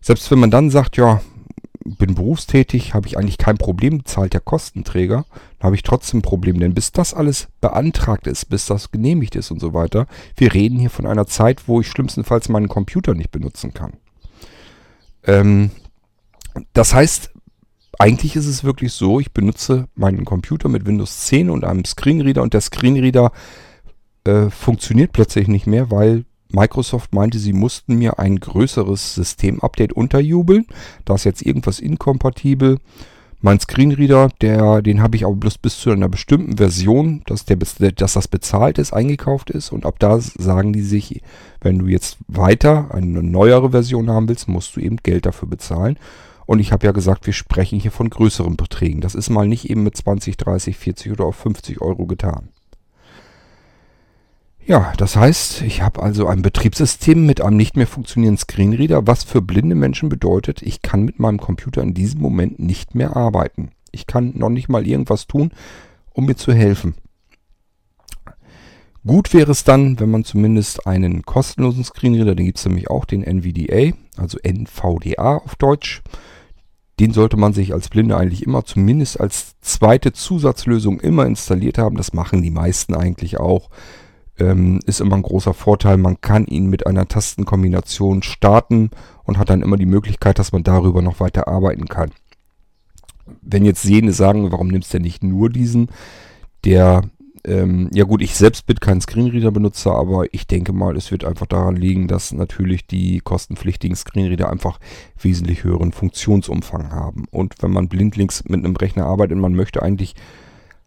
Selbst 0.00 0.30
wenn 0.30 0.38
man 0.38 0.52
dann 0.52 0.70
sagt, 0.70 0.96
ja, 0.96 1.20
bin 1.98 2.14
berufstätig, 2.14 2.94
habe 2.94 3.06
ich 3.06 3.18
eigentlich 3.18 3.38
kein 3.38 3.58
Problem, 3.58 4.04
zahlt 4.04 4.32
der 4.32 4.40
Kostenträger. 4.40 5.24
Dann 5.58 5.66
habe 5.66 5.76
ich 5.76 5.82
trotzdem 5.82 6.18
ein 6.18 6.22
Problem, 6.22 6.58
denn 6.58 6.74
bis 6.74 6.92
das 6.92 7.14
alles 7.14 7.48
beantragt 7.60 8.26
ist, 8.26 8.46
bis 8.46 8.66
das 8.66 8.90
genehmigt 8.90 9.36
ist 9.36 9.50
und 9.50 9.60
so 9.60 9.74
weiter, 9.74 10.06
wir 10.36 10.54
reden 10.54 10.78
hier 10.78 10.90
von 10.90 11.06
einer 11.06 11.26
Zeit, 11.26 11.68
wo 11.68 11.80
ich 11.80 11.88
schlimmstenfalls 11.88 12.48
meinen 12.48 12.68
Computer 12.68 13.14
nicht 13.14 13.30
benutzen 13.30 13.72
kann. 13.74 13.94
Ähm, 15.24 15.70
das 16.72 16.94
heißt, 16.94 17.30
eigentlich 17.98 18.36
ist 18.36 18.46
es 18.46 18.64
wirklich 18.64 18.92
so, 18.92 19.20
ich 19.20 19.32
benutze 19.32 19.88
meinen 19.94 20.24
Computer 20.24 20.68
mit 20.68 20.86
Windows 20.86 21.26
10 21.26 21.50
und 21.50 21.64
einem 21.64 21.84
Screenreader 21.84 22.42
und 22.42 22.54
der 22.54 22.60
Screenreader 22.60 23.32
äh, 24.24 24.50
funktioniert 24.50 25.12
plötzlich 25.12 25.48
nicht 25.48 25.66
mehr, 25.66 25.90
weil 25.90 26.24
Microsoft 26.50 27.14
meinte, 27.14 27.38
sie 27.38 27.52
mussten 27.52 27.96
mir 27.96 28.18
ein 28.18 28.36
größeres 28.36 29.14
Systemupdate 29.14 29.92
unterjubeln. 29.92 30.66
Da 31.04 31.14
ist 31.14 31.24
jetzt 31.24 31.42
irgendwas 31.42 31.80
inkompatibel. 31.80 32.78
Mein 33.42 33.60
Screenreader, 33.60 34.30
der, 34.40 34.80
den 34.80 35.02
habe 35.02 35.16
ich 35.16 35.24
aber 35.24 35.36
bloß 35.36 35.58
bis 35.58 35.78
zu 35.78 35.90
einer 35.90 36.08
bestimmten 36.08 36.56
Version, 36.56 37.22
dass, 37.26 37.44
der, 37.44 37.56
dass 37.56 38.14
das 38.14 38.28
bezahlt 38.28 38.78
ist, 38.78 38.92
eingekauft 38.92 39.50
ist. 39.50 39.72
Und 39.72 39.84
ab 39.84 39.96
da 39.98 40.18
sagen 40.20 40.72
die 40.72 40.82
sich, 40.82 41.22
wenn 41.60 41.78
du 41.78 41.86
jetzt 41.86 42.16
weiter 42.28 42.88
eine 42.92 43.22
neuere 43.22 43.70
Version 43.70 44.10
haben 44.10 44.28
willst, 44.28 44.48
musst 44.48 44.76
du 44.76 44.80
eben 44.80 44.96
Geld 44.96 45.26
dafür 45.26 45.48
bezahlen. 45.48 45.98
Und 46.46 46.60
ich 46.60 46.72
habe 46.72 46.86
ja 46.86 46.92
gesagt, 46.92 47.26
wir 47.26 47.32
sprechen 47.32 47.78
hier 47.78 47.90
von 47.90 48.08
größeren 48.08 48.56
Beträgen. 48.56 49.00
Das 49.00 49.14
ist 49.14 49.30
mal 49.30 49.46
nicht 49.46 49.68
eben 49.68 49.82
mit 49.82 49.96
20, 49.96 50.36
30, 50.36 50.76
40 50.76 51.12
oder 51.12 51.24
auch 51.24 51.34
50 51.34 51.80
Euro 51.82 52.06
getan. 52.06 52.48
Ja, 54.68 54.92
das 54.96 55.14
heißt, 55.14 55.62
ich 55.62 55.80
habe 55.80 56.02
also 56.02 56.26
ein 56.26 56.42
Betriebssystem 56.42 57.24
mit 57.24 57.40
einem 57.40 57.56
nicht 57.56 57.76
mehr 57.76 57.86
funktionierenden 57.86 58.40
Screenreader, 58.42 59.06
was 59.06 59.22
für 59.22 59.40
blinde 59.40 59.76
Menschen 59.76 60.08
bedeutet, 60.08 60.60
ich 60.60 60.82
kann 60.82 61.04
mit 61.04 61.20
meinem 61.20 61.38
Computer 61.38 61.82
in 61.82 61.94
diesem 61.94 62.20
Moment 62.20 62.58
nicht 62.58 62.96
mehr 62.96 63.16
arbeiten. 63.16 63.70
Ich 63.92 64.08
kann 64.08 64.32
noch 64.34 64.48
nicht 64.48 64.68
mal 64.68 64.84
irgendwas 64.84 65.28
tun, 65.28 65.52
um 66.12 66.26
mir 66.26 66.34
zu 66.34 66.52
helfen. 66.52 66.96
Gut 69.06 69.32
wäre 69.32 69.52
es 69.52 69.62
dann, 69.62 70.00
wenn 70.00 70.10
man 70.10 70.24
zumindest 70.24 70.84
einen 70.84 71.22
kostenlosen 71.22 71.84
Screenreader, 71.84 72.34
den 72.34 72.46
gibt 72.46 72.58
es 72.58 72.66
nämlich 72.66 72.90
auch, 72.90 73.04
den 73.04 73.22
NVDA, 73.22 73.96
also 74.16 74.36
NVDA 74.42 75.36
auf 75.36 75.54
Deutsch. 75.54 76.02
Den 76.98 77.12
sollte 77.12 77.36
man 77.36 77.52
sich 77.52 77.72
als 77.72 77.88
Blinde 77.88 78.16
eigentlich 78.16 78.42
immer 78.42 78.64
zumindest 78.64 79.20
als 79.20 79.60
zweite 79.60 80.12
Zusatzlösung 80.12 80.98
immer 80.98 81.24
installiert 81.24 81.78
haben. 81.78 81.96
Das 81.96 82.12
machen 82.12 82.42
die 82.42 82.50
meisten 82.50 82.96
eigentlich 82.96 83.38
auch 83.38 83.70
ähm, 84.38 84.80
ist 84.86 85.00
immer 85.00 85.16
ein 85.16 85.22
großer 85.22 85.54
Vorteil. 85.54 85.96
Man 85.96 86.20
kann 86.20 86.46
ihn 86.46 86.68
mit 86.68 86.86
einer 86.86 87.08
Tastenkombination 87.08 88.22
starten 88.22 88.90
und 89.24 89.38
hat 89.38 89.50
dann 89.50 89.62
immer 89.62 89.76
die 89.76 89.86
Möglichkeit, 89.86 90.38
dass 90.38 90.52
man 90.52 90.62
darüber 90.62 91.02
noch 91.02 91.20
weiter 91.20 91.48
arbeiten 91.48 91.86
kann. 91.86 92.10
Wenn 93.42 93.64
jetzt 93.64 93.82
Sehende 93.82 94.12
sagen, 94.12 94.52
warum 94.52 94.68
nimmst 94.68 94.92
du 94.92 94.98
denn 94.98 95.02
nicht 95.02 95.24
nur 95.24 95.50
diesen? 95.50 95.88
Der, 96.64 97.02
ähm, 97.44 97.90
ja 97.92 98.04
gut, 98.04 98.22
ich 98.22 98.36
selbst 98.36 98.66
bin 98.66 98.76
kein 98.76 99.00
Screenreader-Benutzer, 99.00 99.92
aber 99.92 100.32
ich 100.32 100.46
denke 100.46 100.72
mal, 100.72 100.96
es 100.96 101.10
wird 101.10 101.24
einfach 101.24 101.46
daran 101.46 101.76
liegen, 101.76 102.06
dass 102.06 102.32
natürlich 102.32 102.86
die 102.86 103.20
kostenpflichtigen 103.20 103.96
Screenreader 103.96 104.50
einfach 104.50 104.78
wesentlich 105.20 105.64
höheren 105.64 105.92
Funktionsumfang 105.92 106.92
haben. 106.92 107.24
Und 107.30 107.54
wenn 107.60 107.72
man 107.72 107.88
blindlings 107.88 108.44
mit 108.46 108.64
einem 108.64 108.76
Rechner 108.76 109.06
arbeitet, 109.06 109.38
man 109.38 109.54
möchte 109.54 109.82
eigentlich 109.82 110.14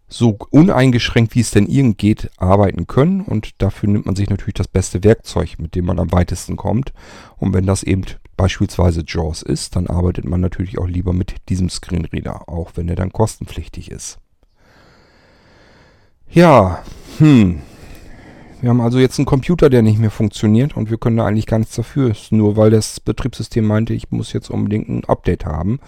so 0.09 0.37
uneingeschränkt 0.49 1.35
wie 1.35 1.41
es 1.41 1.51
denn 1.51 1.67
irgend 1.67 1.97
geht 1.97 2.31
arbeiten 2.37 2.87
können 2.87 3.21
und 3.21 3.61
dafür 3.61 3.89
nimmt 3.89 4.07
man 4.07 4.15
sich 4.15 4.29
natürlich 4.29 4.55
das 4.55 4.67
beste 4.67 5.03
Werkzeug, 5.03 5.59
mit 5.59 5.75
dem 5.75 5.85
man 5.85 5.99
am 5.99 6.11
weitesten 6.11 6.55
kommt. 6.55 6.93
Und 7.37 7.53
wenn 7.53 7.65
das 7.65 7.83
eben 7.83 8.03
beispielsweise 8.35 9.03
JAWS 9.05 9.43
ist, 9.43 9.75
dann 9.75 9.87
arbeitet 9.87 10.25
man 10.25 10.41
natürlich 10.41 10.79
auch 10.79 10.87
lieber 10.87 11.13
mit 11.13 11.35
diesem 11.49 11.69
Screenreader, 11.69 12.49
auch 12.49 12.71
wenn 12.75 12.89
er 12.89 12.95
dann 12.95 13.13
kostenpflichtig 13.13 13.91
ist. 13.91 14.17
Ja, 16.31 16.83
hm. 17.17 17.61
Wir 18.61 18.69
haben 18.69 18.81
also 18.81 18.99
jetzt 18.99 19.17
einen 19.17 19.25
Computer, 19.25 19.69
der 19.69 19.81
nicht 19.81 19.99
mehr 19.99 20.11
funktioniert 20.11 20.75
und 20.75 20.89
wir 20.89 20.97
können 20.97 21.15
da 21.15 21.25
eigentlich 21.25 21.45
gar 21.45 21.59
nichts 21.59 21.75
dafür. 21.75 22.13
Nur 22.29 22.57
weil 22.57 22.69
das 22.71 22.99
Betriebssystem 22.99 23.65
meinte, 23.65 23.93
ich 23.93 24.11
muss 24.11 24.33
jetzt 24.33 24.49
unbedingt 24.49 24.89
ein 24.89 25.05
Update 25.05 25.45
haben, 25.45 25.79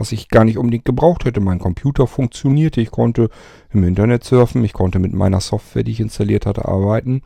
was 0.00 0.12
ich 0.12 0.30
gar 0.30 0.44
nicht 0.44 0.56
unbedingt 0.56 0.86
gebraucht 0.86 1.26
hätte. 1.26 1.40
Mein 1.40 1.58
Computer 1.58 2.06
funktionierte, 2.06 2.80
ich 2.80 2.90
konnte 2.90 3.28
im 3.70 3.84
Internet 3.84 4.24
surfen, 4.24 4.64
ich 4.64 4.72
konnte 4.72 4.98
mit 4.98 5.12
meiner 5.12 5.40
Software, 5.40 5.82
die 5.82 5.92
ich 5.92 6.00
installiert 6.00 6.46
hatte, 6.46 6.64
arbeiten. 6.64 7.20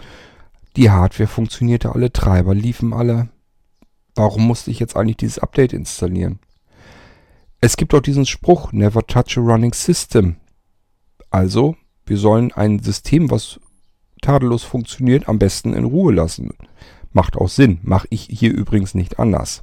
Die 0.74 0.90
Hardware 0.90 1.28
funktionierte, 1.28 1.94
alle 1.94 2.12
Treiber 2.12 2.52
liefen 2.52 2.92
alle. 2.92 3.28
Warum 4.16 4.44
musste 4.46 4.72
ich 4.72 4.80
jetzt 4.80 4.96
eigentlich 4.96 5.18
dieses 5.18 5.38
Update 5.38 5.72
installieren? 5.72 6.40
Es 7.60 7.76
gibt 7.76 7.94
auch 7.94 8.00
diesen 8.00 8.26
Spruch, 8.26 8.72
never 8.72 9.06
touch 9.06 9.38
a 9.38 9.40
running 9.40 9.72
system. 9.72 10.36
Also, 11.30 11.76
wir 12.06 12.18
sollen 12.18 12.52
ein 12.52 12.80
System, 12.80 13.30
was 13.30 13.60
tadellos 14.20 14.64
funktioniert, 14.64 15.28
am 15.28 15.38
besten 15.38 15.74
in 15.74 15.84
Ruhe 15.84 16.12
lassen. 16.12 16.50
Macht 17.12 17.36
auch 17.36 17.48
Sinn. 17.48 17.78
Mache 17.82 18.08
ich 18.10 18.26
hier 18.28 18.52
übrigens 18.52 18.94
nicht 18.94 19.20
anders. 19.20 19.62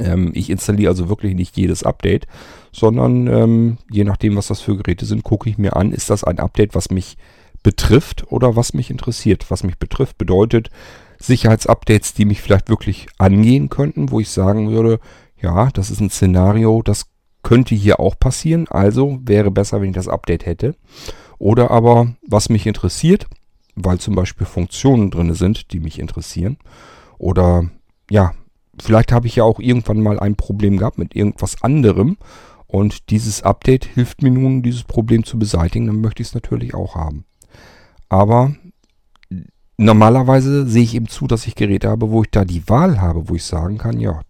Ähm, 0.00 0.32
ich 0.34 0.50
installiere 0.50 0.90
also 0.90 1.08
wirklich 1.08 1.34
nicht 1.34 1.56
jedes 1.56 1.82
Update, 1.82 2.26
sondern 2.72 3.26
ähm, 3.26 3.78
je 3.90 4.04
nachdem, 4.04 4.36
was 4.36 4.48
das 4.48 4.60
für 4.60 4.76
Geräte 4.76 5.06
sind, 5.06 5.22
gucke 5.22 5.48
ich 5.48 5.58
mir 5.58 5.76
an, 5.76 5.92
ist 5.92 6.10
das 6.10 6.24
ein 6.24 6.38
Update, 6.38 6.74
was 6.74 6.90
mich 6.90 7.16
betrifft 7.62 8.30
oder 8.30 8.54
was 8.56 8.74
mich 8.74 8.90
interessiert. 8.90 9.50
Was 9.50 9.64
mich 9.64 9.78
betrifft 9.78 10.18
bedeutet 10.18 10.70
Sicherheitsupdates, 11.18 12.14
die 12.14 12.24
mich 12.24 12.40
vielleicht 12.40 12.68
wirklich 12.68 13.08
angehen 13.18 13.70
könnten, 13.70 14.10
wo 14.10 14.20
ich 14.20 14.30
sagen 14.30 14.70
würde, 14.70 15.00
ja, 15.40 15.70
das 15.70 15.90
ist 15.90 16.00
ein 16.00 16.10
Szenario, 16.10 16.82
das 16.82 17.06
könnte 17.42 17.74
hier 17.74 18.00
auch 18.00 18.18
passieren, 18.18 18.66
also 18.68 19.20
wäre 19.24 19.50
besser, 19.50 19.80
wenn 19.80 19.90
ich 19.90 19.94
das 19.94 20.08
Update 20.08 20.46
hätte. 20.46 20.74
Oder 21.38 21.70
aber, 21.70 22.14
was 22.26 22.48
mich 22.48 22.66
interessiert, 22.66 23.26
weil 23.74 23.98
zum 23.98 24.14
Beispiel 24.14 24.46
Funktionen 24.46 25.10
drin 25.10 25.34
sind, 25.34 25.72
die 25.72 25.80
mich 25.80 25.98
interessieren. 25.98 26.58
Oder 27.18 27.70
ja, 28.10 28.32
vielleicht 28.80 29.12
habe 29.12 29.26
ich 29.26 29.36
ja 29.36 29.44
auch 29.44 29.60
irgendwann 29.60 30.02
mal 30.02 30.18
ein 30.18 30.36
Problem 30.36 30.78
gehabt 30.78 30.98
mit 30.98 31.14
irgendwas 31.14 31.62
anderem 31.62 32.16
und 32.66 33.10
dieses 33.10 33.42
Update 33.42 33.84
hilft 33.84 34.22
mir 34.22 34.30
nun, 34.30 34.62
dieses 34.62 34.84
Problem 34.84 35.24
zu 35.24 35.38
beseitigen, 35.38 35.86
dann 35.86 36.00
möchte 36.00 36.22
ich 36.22 36.28
es 36.28 36.34
natürlich 36.34 36.74
auch 36.74 36.94
haben. 36.94 37.24
Aber 38.08 38.54
normalerweise 39.78 40.66
sehe 40.66 40.82
ich 40.82 40.94
eben 40.94 41.08
zu, 41.08 41.26
dass 41.26 41.46
ich 41.46 41.54
Geräte 41.54 41.88
habe, 41.88 42.10
wo 42.10 42.22
ich 42.22 42.30
da 42.30 42.44
die 42.44 42.68
Wahl 42.68 43.00
habe, 43.00 43.28
wo 43.28 43.34
ich 43.34 43.44
sagen 43.44 43.78
kann, 43.78 44.00
ja, 44.00 44.20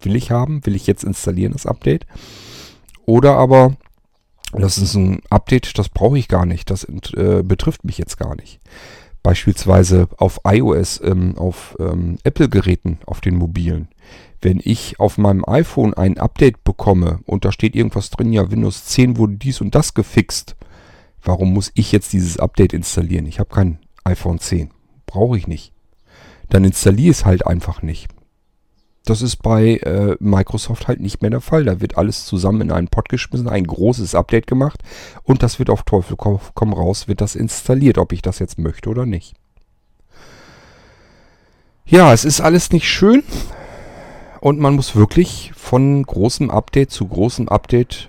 will 0.00 0.16
ich 0.16 0.30
haben, 0.30 0.64
will 0.66 0.74
ich 0.74 0.86
jetzt 0.86 1.04
installieren 1.04 1.52
das 1.52 1.66
Update. 1.66 2.06
Oder 3.06 3.36
aber 3.36 3.76
das 4.52 4.78
ist 4.78 4.94
ein 4.94 5.20
Update, 5.30 5.78
das 5.78 5.88
brauche 5.88 6.18
ich 6.18 6.28
gar 6.28 6.46
nicht. 6.46 6.70
Das 6.70 6.84
äh, 6.84 7.42
betrifft 7.44 7.84
mich 7.84 7.98
jetzt 7.98 8.18
gar 8.18 8.34
nicht. 8.36 8.60
Beispielsweise 9.24 10.06
auf 10.18 10.42
iOS, 10.44 11.00
ähm, 11.02 11.38
auf 11.38 11.76
ähm, 11.80 12.18
Apple-Geräten, 12.24 12.98
auf 13.06 13.22
den 13.22 13.36
mobilen. 13.36 13.88
Wenn 14.42 14.60
ich 14.62 15.00
auf 15.00 15.16
meinem 15.16 15.48
iPhone 15.48 15.94
ein 15.94 16.18
Update 16.18 16.62
bekomme 16.62 17.20
und 17.24 17.46
da 17.46 17.50
steht 17.50 17.74
irgendwas 17.74 18.10
drin, 18.10 18.34
ja, 18.34 18.50
Windows 18.50 18.84
10 18.84 19.16
wurde 19.16 19.36
dies 19.36 19.62
und 19.62 19.74
das 19.74 19.94
gefixt, 19.94 20.56
warum 21.22 21.54
muss 21.54 21.72
ich 21.74 21.90
jetzt 21.90 22.12
dieses 22.12 22.38
Update 22.38 22.74
installieren? 22.74 23.24
Ich 23.24 23.40
habe 23.40 23.48
kein 23.48 23.78
iPhone 24.04 24.38
10. 24.38 24.70
Brauche 25.06 25.38
ich 25.38 25.48
nicht. 25.48 25.72
Dann 26.50 26.64
installiere 26.64 27.12
es 27.12 27.24
halt 27.24 27.46
einfach 27.46 27.80
nicht. 27.80 28.13
Das 29.04 29.20
ist 29.20 29.36
bei 29.42 29.76
äh, 29.76 30.16
Microsoft 30.18 30.88
halt 30.88 31.00
nicht 31.00 31.20
mehr 31.20 31.30
der 31.30 31.42
Fall. 31.42 31.64
Da 31.64 31.80
wird 31.80 31.98
alles 31.98 32.24
zusammen 32.24 32.62
in 32.62 32.72
einen 32.72 32.88
Pod 32.88 33.08
geschmissen, 33.08 33.48
ein 33.48 33.66
großes 33.66 34.14
Update 34.14 34.46
gemacht 34.46 34.82
und 35.22 35.42
das 35.42 35.58
wird 35.58 35.68
auf 35.68 35.82
Teufel 35.82 36.16
komm 36.16 36.72
raus, 36.72 37.06
wird 37.06 37.20
das 37.20 37.34
installiert, 37.34 37.98
ob 37.98 38.12
ich 38.12 38.22
das 38.22 38.38
jetzt 38.38 38.58
möchte 38.58 38.88
oder 38.88 39.04
nicht. 39.04 39.34
Ja, 41.84 42.14
es 42.14 42.24
ist 42.24 42.40
alles 42.40 42.72
nicht 42.72 42.88
schön 42.88 43.22
und 44.40 44.58
man 44.58 44.74
muss 44.74 44.96
wirklich 44.96 45.52
von 45.54 46.02
großem 46.02 46.50
Update 46.50 46.90
zu 46.90 47.06
großem 47.06 47.48
Update 47.50 48.08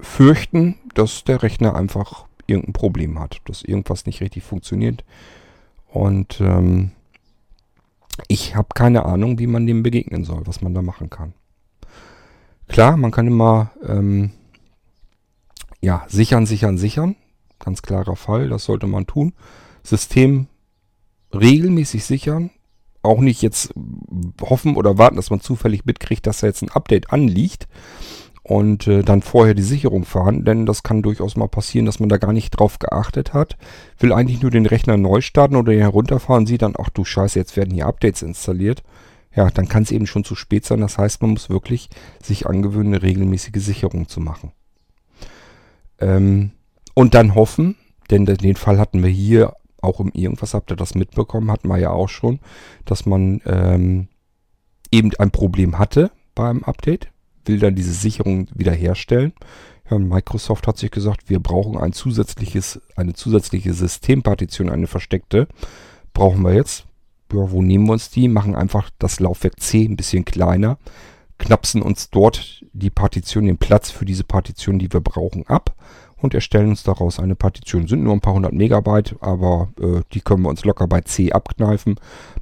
fürchten, 0.00 0.76
dass 0.94 1.24
der 1.24 1.42
Rechner 1.42 1.74
einfach 1.74 2.24
irgendein 2.46 2.72
Problem 2.72 3.18
hat, 3.18 3.40
dass 3.44 3.62
irgendwas 3.62 4.06
nicht 4.06 4.20
richtig 4.20 4.42
funktioniert. 4.42 5.04
Und 5.88 6.40
ähm, 6.40 6.92
ich 8.28 8.54
habe 8.54 8.68
keine 8.74 9.04
Ahnung, 9.04 9.38
wie 9.38 9.46
man 9.46 9.66
dem 9.66 9.82
begegnen 9.82 10.24
soll, 10.24 10.46
was 10.46 10.60
man 10.60 10.74
da 10.74 10.82
machen 10.82 11.10
kann. 11.10 11.34
Klar, 12.68 12.96
man 12.96 13.10
kann 13.10 13.26
immer 13.26 13.72
ähm, 13.86 14.30
ja, 15.80 16.04
sichern, 16.08 16.46
sichern, 16.46 16.78
sichern. 16.78 17.16
Ganz 17.58 17.82
klarer 17.82 18.16
Fall, 18.16 18.48
das 18.48 18.64
sollte 18.64 18.86
man 18.86 19.06
tun. 19.06 19.34
System 19.82 20.46
regelmäßig 21.32 22.04
sichern. 22.04 22.50
Auch 23.02 23.20
nicht 23.20 23.42
jetzt 23.42 23.74
hoffen 24.40 24.76
oder 24.76 24.96
warten, 24.96 25.16
dass 25.16 25.30
man 25.30 25.40
zufällig 25.40 25.84
mitkriegt, 25.84 26.26
dass 26.26 26.40
da 26.40 26.46
jetzt 26.46 26.62
ein 26.62 26.70
Update 26.70 27.12
anliegt 27.12 27.68
und 28.44 28.86
äh, 28.86 29.02
dann 29.02 29.22
vorher 29.22 29.54
die 29.54 29.62
Sicherung 29.62 30.04
fahren, 30.04 30.44
denn 30.44 30.66
das 30.66 30.82
kann 30.82 31.02
durchaus 31.02 31.34
mal 31.34 31.48
passieren, 31.48 31.86
dass 31.86 31.98
man 31.98 32.10
da 32.10 32.18
gar 32.18 32.34
nicht 32.34 32.50
drauf 32.50 32.78
geachtet 32.78 33.32
hat, 33.32 33.56
will 33.98 34.12
eigentlich 34.12 34.42
nur 34.42 34.50
den 34.50 34.66
Rechner 34.66 34.98
neu 34.98 35.22
starten 35.22 35.56
oder 35.56 35.72
herunterfahren, 35.72 36.46
sieht 36.46 36.60
dann, 36.62 36.74
ach 36.78 36.90
du 36.90 37.04
Scheiße, 37.04 37.38
jetzt 37.38 37.56
werden 37.56 37.74
hier 37.74 37.86
Updates 37.86 38.22
installiert. 38.22 38.82
Ja, 39.34 39.50
dann 39.50 39.66
kann 39.66 39.82
es 39.82 39.90
eben 39.90 40.06
schon 40.06 40.22
zu 40.22 40.36
spät 40.36 40.64
sein. 40.64 40.80
Das 40.80 40.96
heißt, 40.96 41.20
man 41.22 41.32
muss 41.32 41.50
wirklich 41.50 41.88
sich 42.22 42.46
angewöhnen, 42.46 42.94
eine 42.94 43.02
regelmäßige 43.02 43.60
Sicherung 43.64 44.06
zu 44.06 44.20
machen. 44.20 44.52
Ähm, 45.98 46.52
und 46.94 47.14
dann 47.14 47.34
hoffen, 47.34 47.74
denn 48.10 48.26
den 48.26 48.56
Fall 48.56 48.78
hatten 48.78 49.02
wir 49.02 49.10
hier 49.10 49.54
auch 49.80 50.00
im 50.00 50.10
Irgendwas, 50.12 50.54
habt 50.54 50.70
ihr 50.70 50.76
das 50.76 50.94
mitbekommen, 50.94 51.50
hatten 51.50 51.68
wir 51.68 51.78
ja 51.78 51.90
auch 51.90 52.08
schon, 52.08 52.38
dass 52.84 53.06
man 53.06 53.40
ähm, 53.46 54.08
eben 54.92 55.10
ein 55.18 55.30
Problem 55.30 55.78
hatte 55.78 56.12
beim 56.34 56.62
Update 56.62 57.08
will 57.46 57.58
dann 57.58 57.74
diese 57.74 57.92
Sicherung 57.92 58.48
wiederherstellen. 58.54 59.32
Ja, 59.90 59.98
Microsoft 59.98 60.66
hat 60.66 60.78
sich 60.78 60.90
gesagt, 60.90 61.28
wir 61.28 61.40
brauchen 61.40 61.76
ein 61.76 61.92
zusätzliches, 61.92 62.80
eine 62.96 63.14
zusätzliche 63.14 63.74
Systempartition, 63.74 64.70
eine 64.70 64.86
versteckte. 64.86 65.46
Brauchen 66.12 66.42
wir 66.42 66.54
jetzt. 66.54 66.86
Ja, 67.32 67.50
wo 67.50 67.62
nehmen 67.62 67.86
wir 67.86 67.92
uns 67.92 68.10
die? 68.10 68.28
Machen 68.28 68.54
einfach 68.54 68.90
das 68.98 69.20
Laufwerk 69.20 69.60
C 69.60 69.84
ein 69.84 69.96
bisschen 69.96 70.24
kleiner, 70.24 70.78
knapsen 71.38 71.82
uns 71.82 72.10
dort 72.10 72.64
die 72.72 72.90
Partition, 72.90 73.46
den 73.46 73.58
Platz 73.58 73.90
für 73.90 74.04
diese 74.04 74.24
Partition, 74.24 74.78
die 74.78 74.92
wir 74.92 75.00
brauchen, 75.00 75.46
ab 75.46 75.74
und 76.16 76.32
erstellen 76.34 76.70
uns 76.70 76.84
daraus 76.84 77.18
eine 77.18 77.34
Partition. 77.34 77.86
Sind 77.86 78.04
nur 78.04 78.12
ein 78.12 78.20
paar 78.20 78.34
hundert 78.34 78.52
Megabyte, 78.52 79.16
aber 79.20 79.72
äh, 79.80 80.02
die 80.12 80.20
können 80.20 80.42
wir 80.42 80.48
uns 80.48 80.64
locker 80.64 80.86
bei 80.86 81.00
C 81.00 81.32
abkneifen. 81.32 81.96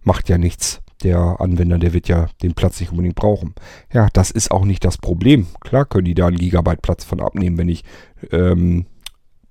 Macht 0.05 0.29
ja 0.29 0.39
nichts 0.39 0.82
der 1.03 1.41
Anwender, 1.41 1.79
der 1.79 1.93
wird 1.93 2.09
ja 2.09 2.27
den 2.43 2.55
Platz 2.55 2.81
nicht 2.81 2.91
unbedingt 2.91 3.17
brauchen. 3.17 3.55
Ja, 3.93 4.09
das 4.13 4.31
ist 4.31 4.51
auch 4.51 4.65
nicht 4.65 4.85
das 4.85 4.99
Problem. 4.99 5.47
Klar 5.61 5.85
können 5.85 6.05
die 6.05 6.15
da 6.15 6.27
einen 6.27 6.39
Gigabyte 6.39 6.83
Platz 6.83 7.05
von 7.05 7.21
abnehmen, 7.21 7.59
wenn 7.59 7.69
ich 7.69 7.85
ähm, 8.31 8.87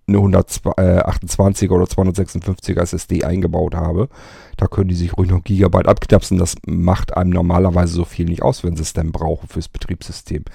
eine 0.08 0.18
128er 0.18 1.72
oder 1.72 1.86
256er 1.86 2.82
SSD 2.82 3.24
eingebaut 3.24 3.76
habe. 3.76 4.10
Da 4.58 4.68
können 4.68 4.90
die 4.90 4.96
sich 4.96 5.18
ruhig 5.18 5.30
noch 5.30 5.44
Gigabyte 5.44 5.88
abknapsen. 5.88 6.38
Das 6.38 6.56
macht 6.66 7.16
einem 7.16 7.32
normalerweise 7.32 7.94
so 7.94 8.06
viel 8.06 8.26
nicht 8.26 8.42
aus, 8.42 8.64
wenn 8.64 8.76
sie 8.76 8.84
es 8.84 8.94
denn 8.94 9.12
brauchen 9.12 9.48
fürs 9.48 9.68
Betriebssystem. 9.68 10.46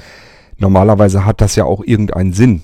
Normalerweise 0.59 1.25
hat 1.25 1.41
das 1.41 1.57
ja 1.57 1.65
auch 1.65 1.83
irgendeinen 1.85 2.33
Sinn, 2.33 2.63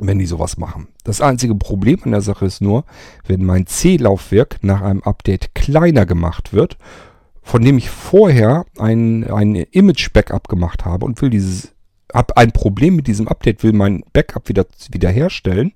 wenn 0.00 0.18
die 0.18 0.26
sowas 0.26 0.56
machen. 0.58 0.88
Das 1.04 1.20
einzige 1.20 1.54
Problem 1.54 2.00
an 2.04 2.12
der 2.12 2.20
Sache 2.20 2.46
ist 2.46 2.60
nur, 2.60 2.84
wenn 3.26 3.44
mein 3.44 3.66
C-Laufwerk 3.66 4.58
nach 4.62 4.82
einem 4.82 5.02
Update 5.02 5.54
kleiner 5.54 6.06
gemacht 6.06 6.52
wird 6.52 6.78
von 7.44 7.62
dem 7.62 7.78
ich 7.78 7.90
vorher 7.90 8.64
ein, 8.78 9.30
ein 9.30 9.54
Image-Backup 9.54 10.48
gemacht 10.48 10.84
habe 10.86 11.04
und 11.04 11.20
will 11.20 11.30
dieses, 11.30 11.74
habe 12.12 12.36
ein 12.38 12.52
Problem 12.52 12.96
mit 12.96 13.06
diesem 13.06 13.28
Update, 13.28 13.62
will 13.62 13.74
mein 13.74 14.02
Backup 14.14 14.48
wieder 14.48 14.66
wiederherstellen 14.90 15.74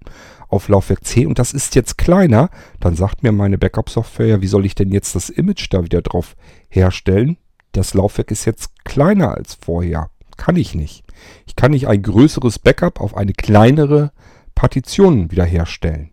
auf 0.48 0.68
Laufwerk 0.68 1.04
C 1.04 1.26
und 1.26 1.38
das 1.38 1.52
ist 1.52 1.74
jetzt 1.74 1.98
kleiner, 1.98 2.48
dann 2.81 2.96
sagt 2.96 3.22
mir 3.22 3.33
meine 3.33 3.59
Backup-Software, 3.59 4.26
ja, 4.26 4.42
wie 4.42 4.46
soll 4.46 4.64
ich 4.64 4.74
denn 4.74 4.90
jetzt 4.90 5.14
das 5.14 5.28
Image 5.28 5.66
da 5.70 5.85
wieder 5.85 6.00
drauf 6.00 6.37
herstellen? 6.70 7.37
Das 7.72 7.92
Laufwerk 7.92 8.31
ist 8.31 8.46
jetzt 8.46 8.85
kleiner 8.85 9.37
als 9.37 9.54
vorher. 9.54 10.11
Kann 10.38 10.57
ich 10.57 10.74
nicht. 10.74 11.04
Ich 11.46 11.54
kann 11.54 11.72
nicht 11.72 11.87
ein 11.87 12.02
größeres 12.02 12.61
Backup 12.61 12.98
auf 13.00 13.14
eine 13.14 13.35
kleinere 13.35 14.12
Partition 14.54 15.31
wiederherstellen. 15.31 16.12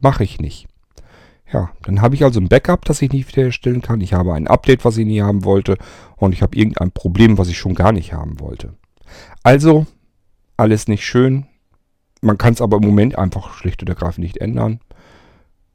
Mache 0.00 0.22
ich 0.24 0.38
nicht. 0.38 0.68
Ja, 1.52 1.70
dann 1.82 2.00
habe 2.00 2.14
ich 2.14 2.24
also 2.24 2.40
ein 2.40 2.48
Backup, 2.48 2.84
das 2.86 3.02
ich 3.02 3.12
nicht 3.12 3.28
wiederherstellen 3.28 3.82
kann. 3.82 4.00
Ich 4.00 4.14
habe 4.14 4.32
ein 4.32 4.46
Update, 4.46 4.84
was 4.84 4.96
ich 4.96 5.06
nie 5.06 5.20
haben 5.20 5.44
wollte. 5.44 5.76
Und 6.16 6.32
ich 6.32 6.40
habe 6.42 6.56
irgendein 6.56 6.92
Problem, 6.92 7.36
was 7.36 7.48
ich 7.48 7.58
schon 7.58 7.74
gar 7.74 7.92
nicht 7.92 8.14
haben 8.14 8.40
wollte. 8.40 8.74
Also, 9.42 9.86
alles 10.56 10.88
nicht 10.88 11.04
schön. 11.04 11.46
Man 12.22 12.38
kann 12.38 12.54
es 12.54 12.62
aber 12.62 12.78
im 12.78 12.84
Moment 12.84 13.18
einfach 13.18 13.52
schlicht 13.54 13.82
und 13.82 13.88
ergreifend 13.88 14.24
nicht 14.24 14.38
ändern. 14.38 14.80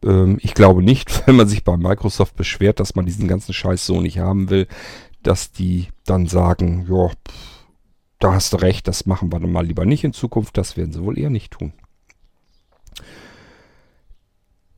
Ähm, 0.03 0.39
ich 0.41 0.55
glaube 0.55 0.81
nicht, 0.81 1.27
wenn 1.27 1.35
man 1.35 1.47
sich 1.47 1.63
bei 1.63 1.77
Microsoft 1.77 2.35
beschwert, 2.35 2.79
dass 2.79 2.95
man 2.95 3.05
diesen 3.05 3.27
ganzen 3.27 3.53
Scheiß 3.53 3.85
so 3.85 4.01
nicht 4.01 4.17
haben 4.17 4.49
will, 4.49 4.67
dass 5.21 5.51
die 5.51 5.89
dann 6.05 6.25
sagen, 6.27 6.87
ja, 6.89 7.11
da 8.19 8.33
hast 8.33 8.53
du 8.53 8.57
recht, 8.57 8.87
das 8.87 9.05
machen 9.05 9.31
wir 9.31 9.39
dann 9.39 9.51
mal 9.51 9.65
lieber 9.65 9.85
nicht 9.85 10.03
in 10.03 10.13
Zukunft, 10.13 10.57
das 10.57 10.75
werden 10.75 10.91
sie 10.91 11.03
wohl 11.03 11.19
eher 11.19 11.29
nicht 11.29 11.51
tun. 11.51 11.73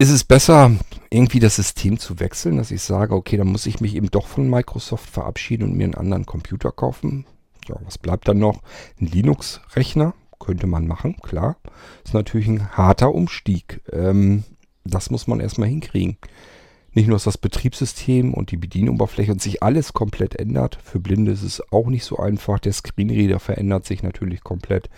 Ist 0.02 0.12
es 0.12 0.24
besser, 0.24 0.72
irgendwie 1.10 1.42
das 1.42 1.58
System 1.58 2.00
zu 2.00 2.22
wechseln, 2.22 2.56
dass 2.56 2.72
ich 2.72 2.82
sage, 2.82 3.14
okay, 3.14 3.36
dann 3.36 3.50
muss 3.50 3.66
ich 3.66 3.82
mich 3.82 3.96
eben 3.96 4.10
doch 4.10 4.28
von 4.28 4.50
Microsoft 4.50 5.10
verabschieden 5.10 5.66
und 5.66 5.76
mir 5.76 5.84
einen 5.84 5.96
anderen 5.96 6.26
Computer 6.26 6.72
kaufen? 6.72 7.26
Ja, 7.68 7.76
was 7.84 7.98
bleibt 7.98 8.30
dann 8.30 8.40
noch? 8.40 8.62
Ein 9.02 9.08
Linux-Rechner 9.08 10.14
könnte 10.40 10.68
man 10.68 10.88
machen, 10.88 11.18
klar. 11.22 11.58
Ist 12.06 12.14
natürlich 12.14 12.48
ein 12.48 12.78
harter 12.78 13.14
Umstieg. 13.14 13.82
Ähm, 13.92 14.46
das 14.86 15.10
muss 15.10 15.28
man 15.28 15.42
erstmal 15.42 15.68
hinkriegen. 15.68 16.18
Nicht 16.94 17.08
nur, 17.08 17.16
dass 17.16 17.26
das 17.26 17.38
Betriebssystem 17.38 18.34
und 18.34 18.52
die 18.52 18.58
Bedienoberfläche 18.58 19.34
und 19.34 19.42
sich 19.42 19.62
alles 19.62 19.92
komplett 19.92 20.34
ändert. 20.34 20.80
Für 20.82 21.02
Blinde 21.02 21.34
ist 21.34 21.44
es 21.44 21.62
auch 21.74 21.88
nicht 21.88 22.06
so 22.06 22.16
einfach. 22.18 22.60
Der 22.60 22.72
Screenreader 22.72 23.42
verändert 23.42 23.86
sich 23.86 24.02
natürlich 24.02 24.44
komplett. 24.46 24.90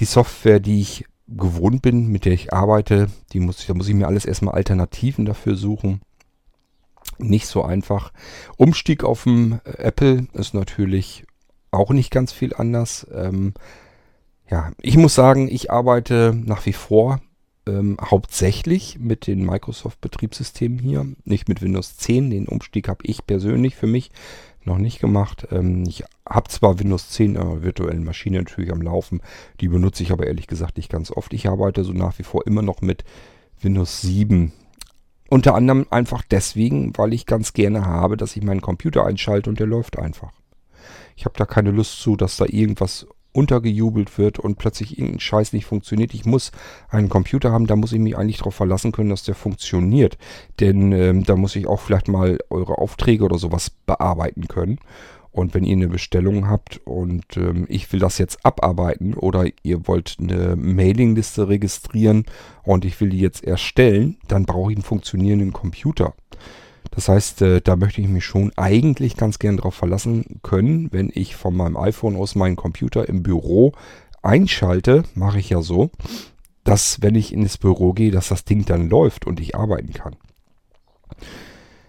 Die 0.00 0.04
Software, 0.04 0.58
die 0.58 0.80
ich 0.80 1.04
gewohnt 1.36 1.82
bin, 1.82 2.08
mit 2.08 2.24
der 2.24 2.32
ich 2.32 2.52
arbeite, 2.52 3.08
die 3.32 3.40
muss 3.40 3.60
ich, 3.60 3.66
da 3.66 3.74
muss 3.74 3.88
ich 3.88 3.94
mir 3.94 4.06
alles 4.06 4.24
erstmal 4.24 4.54
Alternativen 4.54 5.24
dafür 5.24 5.56
suchen. 5.56 6.00
Nicht 7.18 7.46
so 7.46 7.62
einfach. 7.62 8.12
Umstieg 8.56 9.04
auf 9.04 9.24
dem 9.24 9.60
Apple 9.64 10.26
ist 10.32 10.54
natürlich 10.54 11.24
auch 11.70 11.90
nicht 11.90 12.10
ganz 12.10 12.32
viel 12.32 12.54
anders. 12.54 13.06
Ähm, 13.12 13.54
ja, 14.50 14.72
ich 14.80 14.96
muss 14.96 15.14
sagen, 15.14 15.48
ich 15.48 15.70
arbeite 15.70 16.34
nach 16.34 16.66
wie 16.66 16.72
vor 16.72 17.20
ähm, 17.66 17.96
hauptsächlich 18.00 18.98
mit 18.98 19.26
den 19.26 19.44
Microsoft-Betriebssystemen 19.44 20.78
hier, 20.78 21.06
nicht 21.24 21.48
mit 21.48 21.62
Windows 21.62 21.96
10. 21.96 22.30
Den 22.30 22.48
Umstieg 22.48 22.88
habe 22.88 23.04
ich 23.04 23.26
persönlich 23.26 23.76
für 23.76 23.86
mich 23.86 24.10
noch 24.64 24.78
nicht 24.78 25.00
gemacht. 25.00 25.48
Ähm, 25.50 25.84
ich 25.86 26.04
habe 26.28 26.48
zwar 26.48 26.78
Windows 26.78 27.10
10 27.10 27.34
in 27.34 27.40
einer 27.40 27.62
virtuellen 27.62 28.04
Maschine 28.04 28.38
natürlich 28.38 28.72
am 28.72 28.82
Laufen, 28.82 29.20
die 29.60 29.68
benutze 29.68 30.02
ich 30.02 30.12
aber 30.12 30.26
ehrlich 30.26 30.46
gesagt 30.46 30.76
nicht 30.76 30.90
ganz 30.90 31.10
oft. 31.10 31.32
Ich 31.32 31.48
arbeite 31.48 31.84
so 31.84 31.92
nach 31.92 32.18
wie 32.18 32.24
vor 32.24 32.46
immer 32.46 32.62
noch 32.62 32.80
mit 32.80 33.04
Windows 33.60 34.00
7. 34.02 34.52
Unter 35.28 35.54
anderem 35.54 35.86
einfach 35.90 36.22
deswegen, 36.28 36.96
weil 36.96 37.12
ich 37.12 37.26
ganz 37.26 37.52
gerne 37.52 37.86
habe, 37.86 38.16
dass 38.16 38.36
ich 38.36 38.42
meinen 38.42 38.60
Computer 38.60 39.06
einschalte 39.06 39.48
und 39.48 39.60
der 39.60 39.66
läuft 39.66 39.98
einfach. 39.98 40.32
Ich 41.16 41.24
habe 41.24 41.36
da 41.36 41.44
keine 41.44 41.70
Lust 41.70 42.00
zu, 42.00 42.16
dass 42.16 42.36
da 42.36 42.46
irgendwas 42.46 43.06
untergejubelt 43.32 44.18
wird 44.18 44.38
und 44.38 44.56
plötzlich 44.56 44.98
irgendein 44.98 45.20
Scheiß 45.20 45.52
nicht 45.52 45.66
funktioniert. 45.66 46.14
Ich 46.14 46.24
muss 46.24 46.50
einen 46.88 47.08
Computer 47.08 47.52
haben, 47.52 47.66
da 47.66 47.76
muss 47.76 47.92
ich 47.92 48.00
mich 48.00 48.16
eigentlich 48.16 48.38
darauf 48.38 48.54
verlassen 48.54 48.92
können, 48.92 49.10
dass 49.10 49.24
der 49.24 49.34
funktioniert. 49.34 50.18
Denn 50.58 50.92
ähm, 50.92 51.24
da 51.24 51.36
muss 51.36 51.56
ich 51.56 51.66
auch 51.66 51.80
vielleicht 51.80 52.08
mal 52.08 52.38
eure 52.50 52.78
Aufträge 52.78 53.24
oder 53.24 53.38
sowas 53.38 53.70
bearbeiten 53.70 54.48
können. 54.48 54.78
Und 55.32 55.54
wenn 55.54 55.64
ihr 55.64 55.76
eine 55.76 55.88
Bestellung 55.88 56.48
habt 56.48 56.80
und 56.84 57.36
ähm, 57.36 57.66
ich 57.68 57.92
will 57.92 58.00
das 58.00 58.18
jetzt 58.18 58.44
abarbeiten 58.44 59.14
oder 59.14 59.46
ihr 59.62 59.86
wollt 59.86 60.16
eine 60.18 60.56
Mailingliste 60.56 61.48
registrieren 61.48 62.24
und 62.64 62.84
ich 62.84 63.00
will 63.00 63.10
die 63.10 63.20
jetzt 63.20 63.44
erstellen, 63.44 64.16
dann 64.26 64.44
brauche 64.44 64.72
ich 64.72 64.76
einen 64.76 64.84
funktionierenden 64.84 65.52
Computer. 65.52 66.14
Das 66.90 67.08
heißt, 67.08 67.42
äh, 67.42 67.60
da 67.60 67.76
möchte 67.76 68.00
ich 68.00 68.08
mich 68.08 68.24
schon 68.24 68.52
eigentlich 68.56 69.16
ganz 69.16 69.38
gern 69.38 69.56
darauf 69.56 69.74
verlassen 69.74 70.40
können, 70.42 70.92
wenn 70.92 71.10
ich 71.12 71.36
von 71.36 71.56
meinem 71.56 71.76
iPhone 71.76 72.16
aus 72.16 72.34
meinen 72.34 72.56
Computer 72.56 73.08
im 73.08 73.22
Büro 73.22 73.72
einschalte, 74.22 75.04
mache 75.14 75.38
ich 75.38 75.50
ja 75.50 75.62
so, 75.62 75.90
dass 76.64 77.00
wenn 77.00 77.14
ich 77.14 77.32
ins 77.32 77.58
Büro 77.58 77.92
gehe, 77.92 78.10
dass 78.10 78.28
das 78.28 78.44
Ding 78.44 78.64
dann 78.64 78.90
läuft 78.90 79.26
und 79.26 79.40
ich 79.40 79.54
arbeiten 79.54 79.92
kann. 79.92 80.16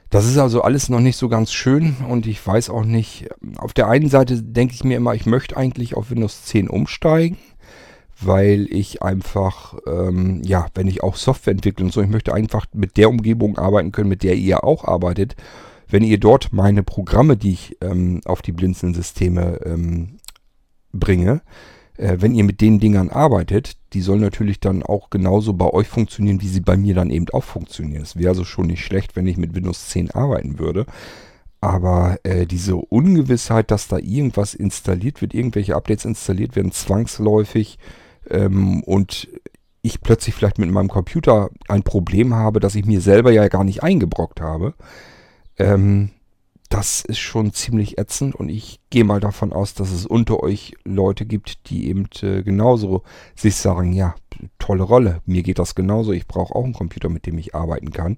Das 0.10 0.26
ist 0.26 0.38
also 0.38 0.62
alles 0.62 0.90
noch 0.90 1.00
nicht 1.00 1.16
so 1.16 1.30
ganz 1.30 1.54
schön 1.54 1.96
und 2.10 2.28
ich 2.28 2.46
weiß 2.46 2.70
auch 2.70 2.84
nicht, 2.84 3.30
auf 3.56 3.74
der 3.74 3.88
einen 3.88 4.10
Seite 4.10 4.44
denke 4.44 4.74
ich 4.74 4.84
mir 4.84 4.98
immer, 4.98 5.16
ich 5.16 5.26
möchte 5.26 5.56
eigentlich 5.56 5.96
auf 5.96 6.12
Windows 6.12 6.44
10 6.44 6.70
umsteigen 6.70 7.38
weil 8.22 8.68
ich 8.70 9.02
einfach, 9.02 9.76
ähm, 9.88 10.42
ja, 10.44 10.68
wenn 10.76 10.88
ich 10.88 11.04
auch 11.04 11.16
Software 11.16 11.54
entwickle 11.54 11.86
und 11.86 11.92
so, 11.92 12.02
ich 12.02 12.10
möchte 12.10 12.34
einfach 12.34 12.66
mit 12.74 12.98
der 12.98 13.10
Umgebung 13.10 13.58
arbeiten 13.58 13.92
können, 13.92 14.10
mit 14.10 14.24
der 14.24 14.36
ihr 14.36 14.64
auch 14.64 14.86
arbeitet. 14.86 15.36
Wenn 15.88 16.04
ihr 16.04 16.20
dort 16.20 16.54
meine 16.54 16.84
Programme, 16.84 17.36
die 17.36 17.52
ich 17.52 17.78
ähm, 17.82 18.22
auf 18.26 18.42
die 18.42 18.54
Blinzeln-Systeme 18.54 19.60
ähm, 19.66 20.18
bringe, 20.94 21.42
äh, 21.98 22.18
wenn 22.20 22.34
ihr 22.34 22.44
mit 22.44 22.62
den 22.62 22.80
Dingern 22.80 23.10
arbeitet, 23.10 23.74
die 23.94 24.02
sollen 24.02 24.22
natürlich 24.22 24.60
dann 24.60 24.84
auch 24.84 25.10
genauso 25.10 25.54
bei 25.54 25.70
euch 25.70 25.88
funktionieren, 25.88 26.42
wie 26.42 26.48
sie 26.48 26.62
bei 26.62 26.78
mir 26.78 26.96
dann 26.96 27.10
eben 27.10 27.28
auch 27.30 27.44
funktionieren. 27.44 28.04
Es 28.04 28.16
wäre 28.16 28.30
also 28.30 28.46
schon 28.46 28.68
nicht 28.68 28.86
schlecht, 28.86 29.16
wenn 29.16 29.28
ich 29.28 29.38
mit 29.38 29.54
Windows 29.54 29.90
10 29.90 30.12
arbeiten 30.12 30.60
würde. 30.60 30.86
Aber 31.60 32.18
äh, 32.24 32.48
diese 32.48 32.76
Ungewissheit, 32.76 33.70
dass 33.70 33.88
da 33.88 33.98
irgendwas 33.98 34.56
installiert 34.56 35.22
wird, 35.22 35.36
irgendwelche 35.36 35.76
Updates 35.76 36.06
installiert 36.06 36.56
werden, 36.56 36.72
zwangsläufig, 36.72 37.78
ähm, 38.32 38.84
und 38.84 39.28
ich 39.82 40.02
plötzlich 40.02 40.36
vielleicht 40.36 40.60
mit 40.60 40.70
meinem 40.70 40.90
Computer 40.90 41.50
ein 41.68 41.84
Problem 41.84 42.34
habe, 42.34 42.60
das 42.60 42.76
ich 42.76 42.86
mir 42.86 43.02
selber 43.02 43.32
ja 43.32 43.48
gar 43.48 43.64
nicht 43.64 43.84
eingebrockt 43.84 44.42
habe, 44.42 44.74
ähm, 45.58 46.12
das 46.70 47.02
ist 47.02 47.20
schon 47.20 47.52
ziemlich 47.52 47.98
ätzend 47.98 48.34
und 48.34 48.48
ich 48.48 48.80
gehe 48.90 49.04
mal 49.04 49.20
davon 49.20 49.52
aus, 49.52 49.74
dass 49.74 49.92
es 49.92 50.06
unter 50.06 50.42
euch 50.42 50.74
Leute 50.86 51.26
gibt, 51.26 51.70
die 51.70 51.90
eben 51.90 52.08
äh, 52.22 52.44
genauso 52.44 53.04
sich 53.36 53.58
sagen, 53.58 53.92
ja, 53.92 54.16
tolle 54.58 54.84
Rolle, 54.84 55.22
mir 55.26 55.44
geht 55.44 55.60
das 55.60 55.76
genauso, 55.76 56.14
ich 56.14 56.28
brauche 56.28 56.56
auch 56.56 56.64
einen 56.64 56.74
Computer, 56.74 57.10
mit 57.10 57.26
dem 57.26 57.38
ich 57.38 57.56
arbeiten 57.56 57.92
kann. 57.92 58.18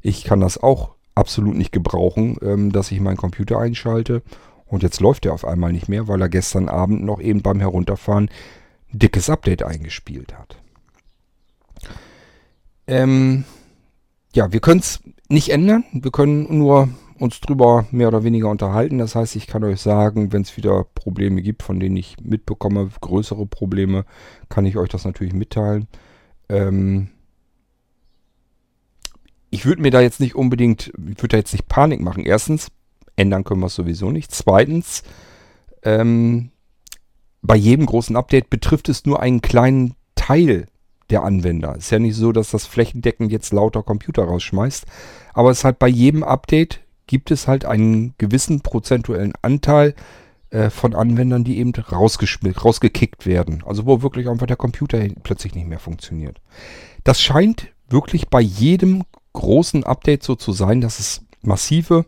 Ich 0.00 0.24
kann 0.24 0.40
das 0.40 0.56
auch 0.56 0.94
absolut 1.14 1.56
nicht 1.56 1.72
gebrauchen, 1.72 2.38
ähm, 2.40 2.72
dass 2.72 2.90
ich 2.90 3.00
meinen 3.00 3.18
Computer 3.18 3.58
einschalte 3.58 4.22
und 4.64 4.82
jetzt 4.82 5.00
läuft 5.00 5.26
er 5.26 5.34
auf 5.34 5.44
einmal 5.44 5.72
nicht 5.72 5.88
mehr, 5.88 6.08
weil 6.08 6.22
er 6.22 6.30
gestern 6.30 6.70
Abend 6.70 7.04
noch 7.04 7.20
eben 7.20 7.42
beim 7.42 7.60
Herunterfahren 7.60 8.30
dickes 8.92 9.30
Update 9.30 9.62
eingespielt 9.62 10.36
hat. 10.36 10.56
Ähm, 12.86 13.44
ja, 14.34 14.52
wir 14.52 14.60
können 14.60 14.80
es 14.80 15.00
nicht 15.28 15.50
ändern. 15.50 15.84
Wir 15.92 16.10
können 16.10 16.58
nur 16.58 16.88
uns 17.18 17.40
drüber 17.40 17.86
mehr 17.90 18.08
oder 18.08 18.24
weniger 18.24 18.48
unterhalten. 18.48 18.98
Das 18.98 19.14
heißt, 19.14 19.36
ich 19.36 19.46
kann 19.46 19.62
euch 19.62 19.80
sagen, 19.80 20.32
wenn 20.32 20.42
es 20.42 20.56
wieder 20.56 20.84
Probleme 20.94 21.42
gibt, 21.42 21.62
von 21.62 21.78
denen 21.78 21.96
ich 21.96 22.16
mitbekomme, 22.22 22.90
größere 23.00 23.46
Probleme, 23.46 24.04
kann 24.48 24.66
ich 24.66 24.76
euch 24.76 24.88
das 24.88 25.04
natürlich 25.04 25.34
mitteilen. 25.34 25.86
Ähm, 26.48 27.10
ich 29.50 29.66
würde 29.66 29.82
mir 29.82 29.90
da 29.90 30.00
jetzt 30.00 30.20
nicht 30.20 30.34
unbedingt, 30.34 30.88
ich 30.88 31.18
würde 31.18 31.28
da 31.28 31.36
jetzt 31.36 31.52
nicht 31.52 31.68
Panik 31.68 32.00
machen. 32.00 32.24
Erstens, 32.24 32.68
ändern 33.16 33.44
können 33.44 33.60
wir 33.60 33.66
es 33.66 33.74
sowieso 33.74 34.10
nicht. 34.10 34.32
Zweitens, 34.32 35.02
ähm, 35.82 36.50
bei 37.42 37.56
jedem 37.56 37.86
großen 37.86 38.16
Update 38.16 38.50
betrifft 38.50 38.88
es 38.88 39.06
nur 39.06 39.20
einen 39.20 39.40
kleinen 39.40 39.94
Teil 40.14 40.66
der 41.10 41.22
Anwender. 41.22 41.76
Ist 41.76 41.90
ja 41.90 41.98
nicht 41.98 42.16
so, 42.16 42.32
dass 42.32 42.50
das 42.50 42.66
flächendeckend 42.66 43.32
jetzt 43.32 43.52
lauter 43.52 43.82
Computer 43.82 44.24
rausschmeißt. 44.24 44.86
Aber 45.34 45.50
es 45.50 45.58
ist 45.58 45.64
halt 45.64 45.78
bei 45.78 45.88
jedem 45.88 46.22
Update 46.22 46.80
gibt 47.06 47.30
es 47.30 47.48
halt 47.48 47.64
einen 47.64 48.14
gewissen 48.18 48.60
prozentuellen 48.60 49.32
Anteil 49.42 49.94
äh, 50.50 50.70
von 50.70 50.94
Anwendern, 50.94 51.42
die 51.42 51.58
eben 51.58 51.72
rausgekickt 51.74 53.26
werden. 53.26 53.64
Also 53.66 53.86
wo 53.86 54.02
wirklich 54.02 54.28
einfach 54.28 54.46
der 54.46 54.56
Computer 54.56 55.04
plötzlich 55.22 55.54
nicht 55.54 55.66
mehr 55.66 55.80
funktioniert. 55.80 56.40
Das 57.02 57.20
scheint 57.20 57.72
wirklich 57.88 58.28
bei 58.28 58.40
jedem 58.40 59.02
großen 59.32 59.84
Update 59.84 60.22
so 60.22 60.36
zu 60.36 60.52
sein, 60.52 60.80
dass 60.80 61.00
es 61.00 61.22
massive 61.42 62.04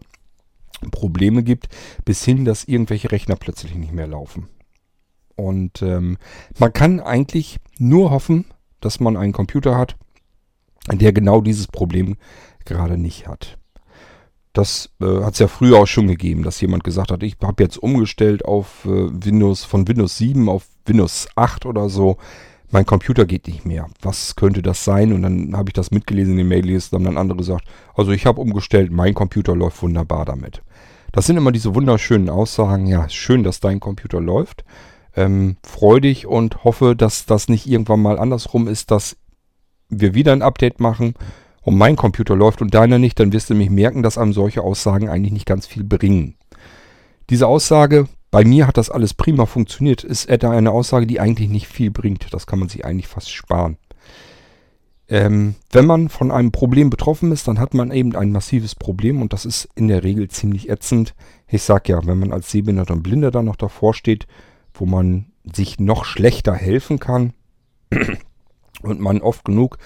Probleme 0.90 1.42
gibt, 1.42 1.68
bis 2.04 2.24
hin, 2.24 2.44
dass 2.44 2.64
irgendwelche 2.64 3.10
Rechner 3.10 3.36
plötzlich 3.36 3.74
nicht 3.74 3.92
mehr 3.92 4.06
laufen. 4.06 4.48
Und 5.36 5.82
ähm, 5.82 6.18
man 6.58 6.72
kann 6.72 7.00
eigentlich 7.00 7.58
nur 7.78 8.10
hoffen, 8.10 8.44
dass 8.80 9.00
man 9.00 9.16
einen 9.16 9.32
Computer 9.32 9.76
hat, 9.76 9.96
der 10.90 11.12
genau 11.12 11.40
dieses 11.40 11.66
Problem 11.66 12.16
gerade 12.64 12.98
nicht 12.98 13.28
hat. 13.28 13.58
Das 14.52 14.90
äh, 15.00 15.22
hat 15.22 15.34
es 15.34 15.38
ja 15.38 15.48
früher 15.48 15.78
auch 15.78 15.86
schon 15.86 16.08
gegeben, 16.08 16.42
dass 16.42 16.60
jemand 16.60 16.84
gesagt 16.84 17.10
hat, 17.10 17.22
ich 17.22 17.36
habe 17.42 17.62
jetzt 17.62 17.78
umgestellt 17.78 18.44
auf 18.44 18.84
äh, 18.84 18.88
Windows 18.88 19.64
von 19.64 19.88
Windows 19.88 20.18
7 20.18 20.48
auf 20.48 20.66
Windows 20.84 21.28
8 21.36 21.64
oder 21.64 21.88
so. 21.88 22.18
Mein 22.70 22.84
Computer 22.84 23.24
geht 23.24 23.46
nicht 23.46 23.64
mehr. 23.64 23.86
Was 24.02 24.36
könnte 24.36 24.62
das 24.62 24.84
sein? 24.84 25.12
Und 25.12 25.22
dann 25.22 25.56
habe 25.56 25.70
ich 25.70 25.74
das 25.74 25.90
mitgelesen 25.90 26.32
in 26.32 26.38
den 26.38 26.48
Maillisten. 26.48 26.96
Haben 26.96 27.04
dann 27.04 27.18
andere 27.18 27.38
gesagt, 27.38 27.64
also 27.94 28.12
ich 28.12 28.26
habe 28.26 28.40
umgestellt, 28.40 28.90
mein 28.90 29.14
Computer 29.14 29.54
läuft 29.54 29.82
wunderbar 29.82 30.24
damit. 30.24 30.62
Das 31.12 31.26
sind 31.26 31.36
immer 31.36 31.52
diese 31.52 31.74
wunderschönen 31.74 32.30
Aussagen. 32.30 32.86
Ja, 32.86 33.08
schön, 33.08 33.44
dass 33.44 33.60
dein 33.60 33.80
Computer 33.80 34.20
läuft 34.20 34.64
ähm, 35.16 35.56
freudig 35.62 36.26
und 36.26 36.64
hoffe, 36.64 36.96
dass 36.96 37.26
das 37.26 37.48
nicht 37.48 37.66
irgendwann 37.66 38.00
mal 38.00 38.18
andersrum 38.18 38.68
ist, 38.68 38.90
dass 38.90 39.16
wir 39.88 40.14
wieder 40.14 40.32
ein 40.32 40.42
Update 40.42 40.80
machen 40.80 41.14
und 41.62 41.76
mein 41.76 41.96
Computer 41.96 42.34
läuft 42.34 42.62
und 42.62 42.74
deiner 42.74 42.98
nicht, 42.98 43.20
dann 43.20 43.32
wirst 43.32 43.50
du 43.50 43.54
mich 43.54 43.70
merken, 43.70 44.02
dass 44.02 44.18
einem 44.18 44.32
solche 44.32 44.62
Aussagen 44.62 45.08
eigentlich 45.08 45.32
nicht 45.32 45.46
ganz 45.46 45.66
viel 45.66 45.84
bringen. 45.84 46.36
Diese 47.30 47.46
Aussage, 47.46 48.08
bei 48.30 48.44
mir 48.44 48.66
hat 48.66 48.78
das 48.78 48.90
alles 48.90 49.14
prima 49.14 49.46
funktioniert, 49.46 50.04
ist 50.04 50.28
etwa 50.28 50.50
eine 50.50 50.70
Aussage, 50.70 51.06
die 51.06 51.20
eigentlich 51.20 51.50
nicht 51.50 51.68
viel 51.68 51.90
bringt. 51.90 52.32
Das 52.32 52.46
kann 52.46 52.58
man 52.58 52.68
sich 52.68 52.84
eigentlich 52.84 53.06
fast 53.06 53.30
sparen. 53.30 53.76
Ähm, 55.08 55.56
wenn 55.70 55.84
man 55.84 56.08
von 56.08 56.30
einem 56.30 56.52
Problem 56.52 56.88
betroffen 56.88 57.32
ist, 57.32 57.46
dann 57.46 57.58
hat 57.58 57.74
man 57.74 57.90
eben 57.90 58.16
ein 58.16 58.32
massives 58.32 58.74
Problem 58.74 59.20
und 59.20 59.34
das 59.34 59.44
ist 59.44 59.68
in 59.74 59.88
der 59.88 60.02
Regel 60.04 60.28
ziemlich 60.28 60.70
ätzend. 60.70 61.14
Ich 61.48 61.62
sag 61.62 61.88
ja, 61.88 62.00
wenn 62.06 62.18
man 62.18 62.32
als 62.32 62.50
Sehbehinderter 62.50 62.94
und 62.94 63.02
Blinder 63.02 63.30
dann 63.30 63.44
noch 63.44 63.56
davor 63.56 63.92
steht, 63.92 64.26
wo 64.74 64.86
man 64.86 65.26
sich 65.52 65.78
noch 65.78 66.04
schlechter 66.04 66.54
helfen 66.54 66.98
kann 66.98 67.32
und 68.82 69.00
man 69.00 69.20
oft 69.20 69.44
genug 69.44 69.78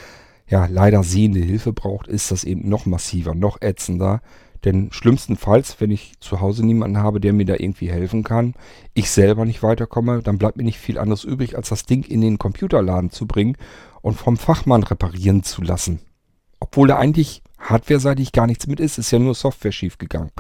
ja 0.49 0.66
leider 0.66 1.03
sehende 1.03 1.40
Hilfe 1.40 1.72
braucht, 1.72 2.07
ist 2.07 2.31
das 2.31 2.44
eben 2.44 2.68
noch 2.68 2.87
massiver, 2.87 3.35
noch 3.35 3.61
ätzender. 3.61 4.20
Denn 4.64 4.90
schlimmstenfalls, 4.90 5.81
wenn 5.81 5.90
ich 5.90 6.14
zu 6.20 6.40
Hause 6.40 6.64
niemanden 6.64 6.99
habe, 6.99 7.20
der 7.20 7.33
mir 7.33 7.44
da 7.44 7.55
irgendwie 7.55 7.90
helfen 7.90 8.25
kann, 8.25 8.55
ich 8.94 9.11
selber 9.11 9.44
nicht 9.44 9.62
weiterkomme, 9.62 10.22
dann 10.22 10.38
bleibt 10.38 10.57
mir 10.57 10.64
nicht 10.64 10.79
viel 10.79 10.99
anderes 10.99 11.25
übrig, 11.25 11.57
als 11.57 11.68
das 11.68 11.85
Ding 11.85 12.05
in 12.05 12.20
den 12.20 12.38
Computerladen 12.38 13.11
zu 13.11 13.27
bringen 13.27 13.57
und 14.03 14.14
vom 14.14 14.37
Fachmann 14.37 14.83
reparieren 14.83 15.42
zu 15.42 15.62
lassen. 15.62 16.01
Obwohl 16.59 16.88
da 16.88 16.96
eigentlich 16.96 17.42
hardware-seitig 17.59 18.33
gar 18.33 18.46
nichts 18.46 18.66
mit 18.66 18.81
ist, 18.81 18.99
ist 18.99 19.11
ja 19.11 19.18
nur 19.18 19.35
Software 19.35 19.72
schiefgegangen. 19.72 20.31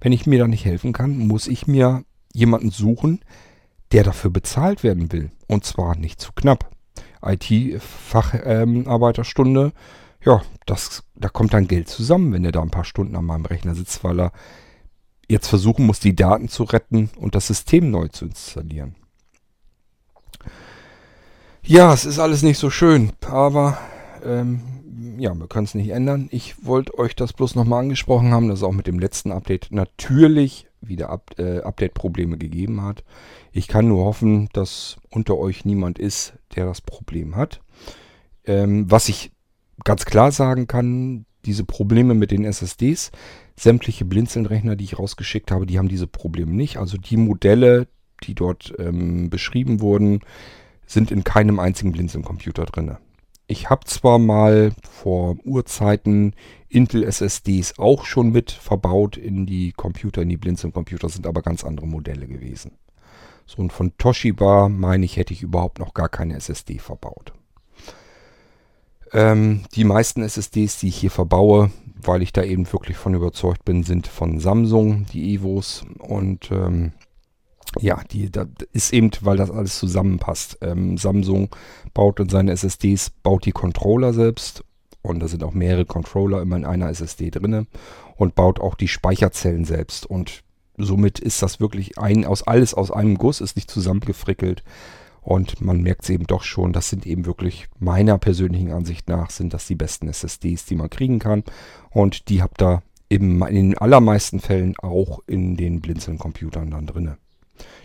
Wenn 0.00 0.12
ich 0.12 0.26
mir 0.26 0.38
da 0.38 0.46
nicht 0.46 0.64
helfen 0.64 0.92
kann, 0.92 1.16
muss 1.18 1.48
ich 1.48 1.66
mir 1.66 2.04
jemanden 2.32 2.70
suchen, 2.70 3.20
dafür 4.02 4.30
bezahlt 4.30 4.82
werden 4.82 5.12
will. 5.12 5.30
Und 5.46 5.64
zwar 5.64 5.96
nicht 5.96 6.20
zu 6.20 6.32
knapp. 6.32 6.68
IT-Facharbeiterstunde, 7.24 9.64
ähm, 9.64 9.72
ja, 10.24 10.42
das, 10.66 11.02
da 11.14 11.28
kommt 11.28 11.52
dann 11.52 11.68
Geld 11.68 11.88
zusammen, 11.88 12.32
wenn 12.32 12.44
er 12.44 12.52
da 12.52 12.62
ein 12.62 12.70
paar 12.70 12.84
Stunden 12.84 13.16
an 13.16 13.24
meinem 13.24 13.44
Rechner 13.44 13.74
sitzt, 13.74 14.04
weil 14.04 14.20
er 14.20 14.32
jetzt 15.28 15.48
versuchen 15.48 15.86
muss, 15.86 16.00
die 16.00 16.16
Daten 16.16 16.48
zu 16.48 16.64
retten 16.64 17.10
und 17.16 17.34
das 17.34 17.46
System 17.46 17.90
neu 17.90 18.08
zu 18.08 18.26
installieren. 18.26 18.94
Ja, 21.64 21.92
es 21.92 22.04
ist 22.04 22.18
alles 22.18 22.42
nicht 22.42 22.58
so 22.58 22.70
schön, 22.70 23.12
aber 23.26 23.78
ähm, 24.24 24.60
ja, 25.18 25.34
wir 25.34 25.46
können 25.46 25.64
es 25.64 25.74
nicht 25.74 25.90
ändern. 25.90 26.28
Ich 26.32 26.66
wollte 26.66 26.98
euch 26.98 27.14
das 27.14 27.32
bloß 27.32 27.54
nochmal 27.54 27.80
angesprochen 27.80 28.32
haben, 28.32 28.48
dass 28.48 28.58
es 28.58 28.64
auch 28.64 28.72
mit 28.72 28.86
dem 28.86 28.98
letzten 28.98 29.32
Update 29.32 29.68
natürlich 29.70 30.66
wieder 30.82 31.10
Up 31.10 31.38
äh, 31.38 31.60
Update-Probleme 31.60 32.38
gegeben 32.38 32.82
hat. 32.82 33.04
Ich 33.52 33.68
kann 33.68 33.88
nur 33.88 34.04
hoffen, 34.04 34.48
dass 34.52 34.96
unter 35.10 35.38
euch 35.38 35.64
niemand 35.64 35.98
ist, 35.98 36.34
der 36.54 36.66
das 36.66 36.80
Problem 36.80 37.36
hat. 37.36 37.60
Ähm, 38.44 38.90
was 38.90 39.08
ich 39.08 39.32
ganz 39.84 40.04
klar 40.04 40.32
sagen 40.32 40.66
kann, 40.66 41.24
diese 41.44 41.64
Probleme 41.64 42.14
mit 42.14 42.30
den 42.30 42.44
SSDs, 42.44 43.10
sämtliche 43.56 44.04
Blinzeln-Rechner, 44.04 44.76
die 44.76 44.84
ich 44.84 44.98
rausgeschickt 44.98 45.50
habe, 45.50 45.66
die 45.66 45.78
haben 45.78 45.88
diese 45.88 46.06
Probleme 46.06 46.52
nicht. 46.52 46.76
Also 46.76 46.98
die 46.98 47.16
Modelle, 47.16 47.88
die 48.24 48.34
dort 48.34 48.74
ähm, 48.78 49.30
beschrieben 49.30 49.80
wurden, 49.80 50.20
sind 50.86 51.10
in 51.10 51.24
keinem 51.24 51.58
einzigen 51.58 51.92
Blinzeln-Computer 51.92 52.64
drin. 52.64 52.96
Ich 53.46 53.70
habe 53.70 53.84
zwar 53.86 54.18
mal 54.18 54.72
vor 54.90 55.36
Urzeiten 55.44 56.34
Intel 56.68 57.04
SSDs 57.04 57.78
auch 57.78 58.04
schon 58.04 58.30
mit 58.30 58.50
verbaut 58.50 59.16
in 59.16 59.46
die 59.46 59.72
Computer, 59.72 60.22
in 60.22 60.30
die 60.30 60.36
Blinzeln-Computer, 60.36 61.08
sind 61.08 61.26
aber 61.26 61.42
ganz 61.42 61.64
andere 61.64 61.86
Modelle 61.86 62.26
gewesen. 62.26 62.72
So 63.46 63.60
und 63.60 63.72
von 63.72 63.96
Toshiba, 63.98 64.68
meine 64.68 65.04
ich, 65.04 65.16
hätte 65.16 65.34
ich 65.34 65.42
überhaupt 65.42 65.78
noch 65.78 65.92
gar 65.92 66.08
keine 66.08 66.36
SSD 66.36 66.78
verbaut. 66.78 67.32
Ähm, 69.12 69.62
die 69.74 69.84
meisten 69.84 70.22
SSDs, 70.22 70.78
die 70.78 70.88
ich 70.88 70.96
hier 70.96 71.10
verbaue, 71.10 71.70
weil 72.00 72.22
ich 72.22 72.32
da 72.32 72.42
eben 72.42 72.70
wirklich 72.72 72.96
von 72.96 73.14
überzeugt 73.14 73.64
bin, 73.64 73.82
sind 73.82 74.06
von 74.06 74.40
Samsung, 74.40 75.06
die 75.12 75.34
Evos. 75.34 75.84
Und 75.98 76.50
ähm, 76.50 76.92
ja, 77.80 78.02
die, 78.10 78.30
das 78.30 78.48
ist 78.72 78.92
eben, 78.92 79.10
weil 79.20 79.36
das 79.36 79.50
alles 79.50 79.78
zusammenpasst. 79.78 80.58
Ähm, 80.60 80.98
Samsung 80.98 81.48
baut 81.94 82.20
in 82.20 82.28
seine 82.28 82.52
SSDs, 82.52 83.10
baut 83.22 83.44
die 83.46 83.52
Controller 83.52 84.12
selbst. 84.12 84.64
Und 85.02 85.20
da 85.20 85.28
sind 85.28 85.42
auch 85.42 85.52
mehrere 85.52 85.84
Controller 85.84 86.42
immer 86.42 86.56
in 86.56 86.64
einer 86.64 86.88
SSD 86.88 87.30
drinne 87.30 87.66
und 88.16 88.34
baut 88.34 88.60
auch 88.60 88.76
die 88.76 88.88
Speicherzellen 88.88 89.64
selbst. 89.64 90.06
Und 90.06 90.44
somit 90.76 91.18
ist 91.18 91.42
das 91.42 91.60
wirklich 91.60 91.98
ein 91.98 92.24
aus 92.24 92.42
alles 92.44 92.74
aus 92.74 92.90
einem 92.90 93.18
Guss, 93.18 93.40
ist 93.40 93.56
nicht 93.56 93.70
zusammengefrickelt. 93.70 94.62
Und 95.20 95.60
man 95.60 95.82
merkt 95.82 96.02
es 96.02 96.10
eben 96.10 96.26
doch 96.26 96.42
schon, 96.42 96.72
das 96.72 96.88
sind 96.88 97.06
eben 97.06 97.26
wirklich 97.26 97.68
meiner 97.78 98.18
persönlichen 98.18 98.72
Ansicht 98.72 99.08
nach, 99.08 99.30
sind 99.30 99.54
das 99.54 99.66
die 99.66 99.76
besten 99.76 100.08
SSDs, 100.08 100.64
die 100.64 100.74
man 100.74 100.90
kriegen 100.90 101.20
kann. 101.20 101.44
Und 101.90 102.28
die 102.28 102.42
habt 102.42 102.60
ihr 102.60 102.82
in 103.08 103.40
den 103.40 103.78
allermeisten 103.78 104.40
Fällen 104.40 104.74
auch 104.78 105.20
in 105.26 105.56
den 105.56 105.80
Blinzeln-Computern 105.80 106.70
dann 106.70 106.86
drin. 106.86 107.16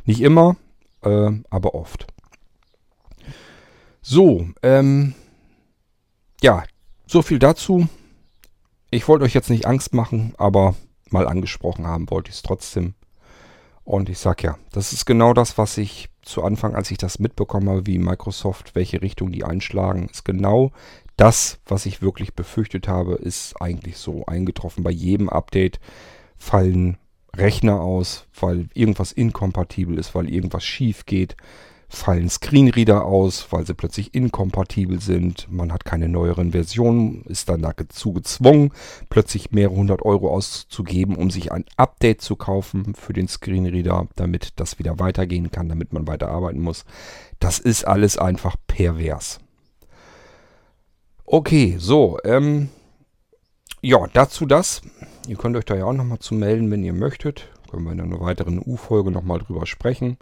Nicht 0.06 0.22
immer, 0.22 0.56
äh, 1.04 1.32
aber 1.50 1.76
oft. 1.76 2.08
So, 4.02 4.48
ähm, 4.64 5.14
ja, 6.42 6.64
so 7.08 7.22
viel 7.22 7.40
dazu. 7.40 7.88
Ich 8.90 9.08
wollte 9.08 9.26
euch 9.26 9.34
jetzt 9.34 9.50
nicht 9.50 9.66
Angst 9.66 9.94
machen, 9.94 10.34
aber 10.38 10.76
mal 11.10 11.28
angesprochen 11.28 11.88
haben 11.88 12.10
wollte 12.10 12.30
ich 12.30 12.38
es 12.38 12.42
trotzdem. 12.42 12.94
Und 13.84 14.10
ich 14.10 14.20
sag 14.20 14.44
ja, 14.44 14.58
das 14.72 14.92
ist 14.92 15.06
genau 15.06 15.34
das, 15.34 15.58
was 15.58 15.78
ich 15.78 16.10
zu 16.22 16.44
Anfang, 16.44 16.76
als 16.76 16.92
ich 16.92 16.98
das 16.98 17.20
mitbekommen 17.20 17.70
habe, 17.70 17.86
wie 17.86 17.98
Microsoft, 18.00 18.76
welche 18.76 19.02
Richtung 19.02 19.32
die 19.32 19.46
einschlagen, 19.46 20.10
ist 20.10 20.26
genau 20.26 20.72
das, 21.16 21.60
was 21.66 21.86
ich 21.86 22.02
wirklich 22.02 22.34
befürchtet 22.34 22.88
habe, 22.88 23.16
ist 23.16 23.62
eigentlich 23.62 23.98
so 23.98 24.26
eingetroffen. 24.26 24.84
Bei 24.84 24.92
jedem 24.92 25.30
Update 25.30 25.80
fallen 26.38 26.98
Rechner 27.38 27.82
aus, 27.82 28.26
weil 28.40 28.68
irgendwas 28.74 29.12
inkompatibel 29.12 29.98
ist, 29.98 30.16
weil 30.16 30.30
irgendwas 30.30 30.64
schief 30.64 31.06
geht 31.06 31.36
fallen 31.90 32.30
Screenreader 32.30 33.06
aus, 33.06 33.48
weil 33.52 33.66
sie 33.66 33.74
plötzlich 33.74 34.14
inkompatibel 34.14 35.00
sind. 35.00 35.48
Man 35.50 35.72
hat 35.72 35.86
keine 35.86 36.10
neueren 36.10 36.52
Versionen, 36.52 37.24
ist 37.24 37.48
dann 37.50 37.62
dazu 37.62 38.12
gezwungen, 38.14 38.72
plötzlich 39.10 39.52
mehrere 39.52 39.76
hundert 39.76 40.02
Euro 40.04 40.30
auszugeben, 40.30 41.16
um 41.16 41.32
sich 41.32 41.52
ein 41.52 41.66
Update 41.78 42.22
zu 42.22 42.36
kaufen 42.36 42.94
für 42.94 43.14
den 43.14 43.28
Screenreader, 43.28 44.08
damit 44.16 44.52
das 44.58 44.80
wieder 44.80 45.00
weitergehen 45.00 45.50
kann, 45.50 45.70
damit 45.70 45.94
man 45.94 46.08
weiterarbeiten 46.08 46.62
muss. 46.62 46.84
Das 47.40 47.60
ist 47.60 47.88
alles 47.88 48.18
einfach 48.18 48.58
pervers. 48.68 49.40
Okay, 51.26 51.76
so, 51.80 52.20
ähm, 52.26 52.70
ja, 53.82 54.08
dazu 54.14 54.46
das. 54.46 54.82
Ihr 55.28 55.36
könnt 55.36 55.58
euch 55.58 55.66
da 55.66 55.76
ja 55.76 55.84
auch 55.84 55.94
nochmal 55.94 56.20
zu 56.20 56.36
melden, 56.36 56.72
wenn 56.72 56.86
ihr 56.86 56.94
möchtet. 56.94 57.50
Können 57.70 57.84
wir 57.84 57.92
in 57.92 58.00
einer 58.00 58.22
weiteren 58.22 58.60
U-Folge 58.66 59.12
nochmal 59.12 59.40
drüber 59.40 59.66
sprechen. 59.66 60.18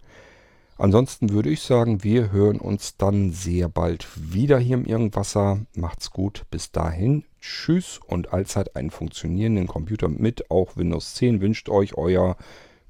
Ansonsten 0.78 1.30
würde 1.30 1.52
ich 1.52 1.62
sagen, 1.62 2.04
wir 2.04 2.32
hören 2.32 2.60
uns 2.60 2.98
dann 2.98 3.32
sehr 3.32 3.70
bald 3.70 4.08
wieder 4.16 4.58
hier 4.58 4.78
im 4.78 4.86
Irgendwasser. 4.86 5.60
Macht's 5.76 6.10
gut, 6.10 6.46
bis 6.50 6.72
dahin. 6.72 7.24
Tschüss 7.40 8.00
und 8.08 8.34
allzeit 8.34 8.76
einen 8.76 8.90
funktionierenden 8.90 9.68
Computer 9.68 10.10
mit 10.10 10.50
auch 10.50 10.76
Windows 10.76 11.14
10 11.14 11.40
wünscht 11.40 11.70
euch 11.70 11.96
euer 11.96 12.36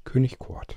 König 0.04 0.38
Kurt. 0.38 0.76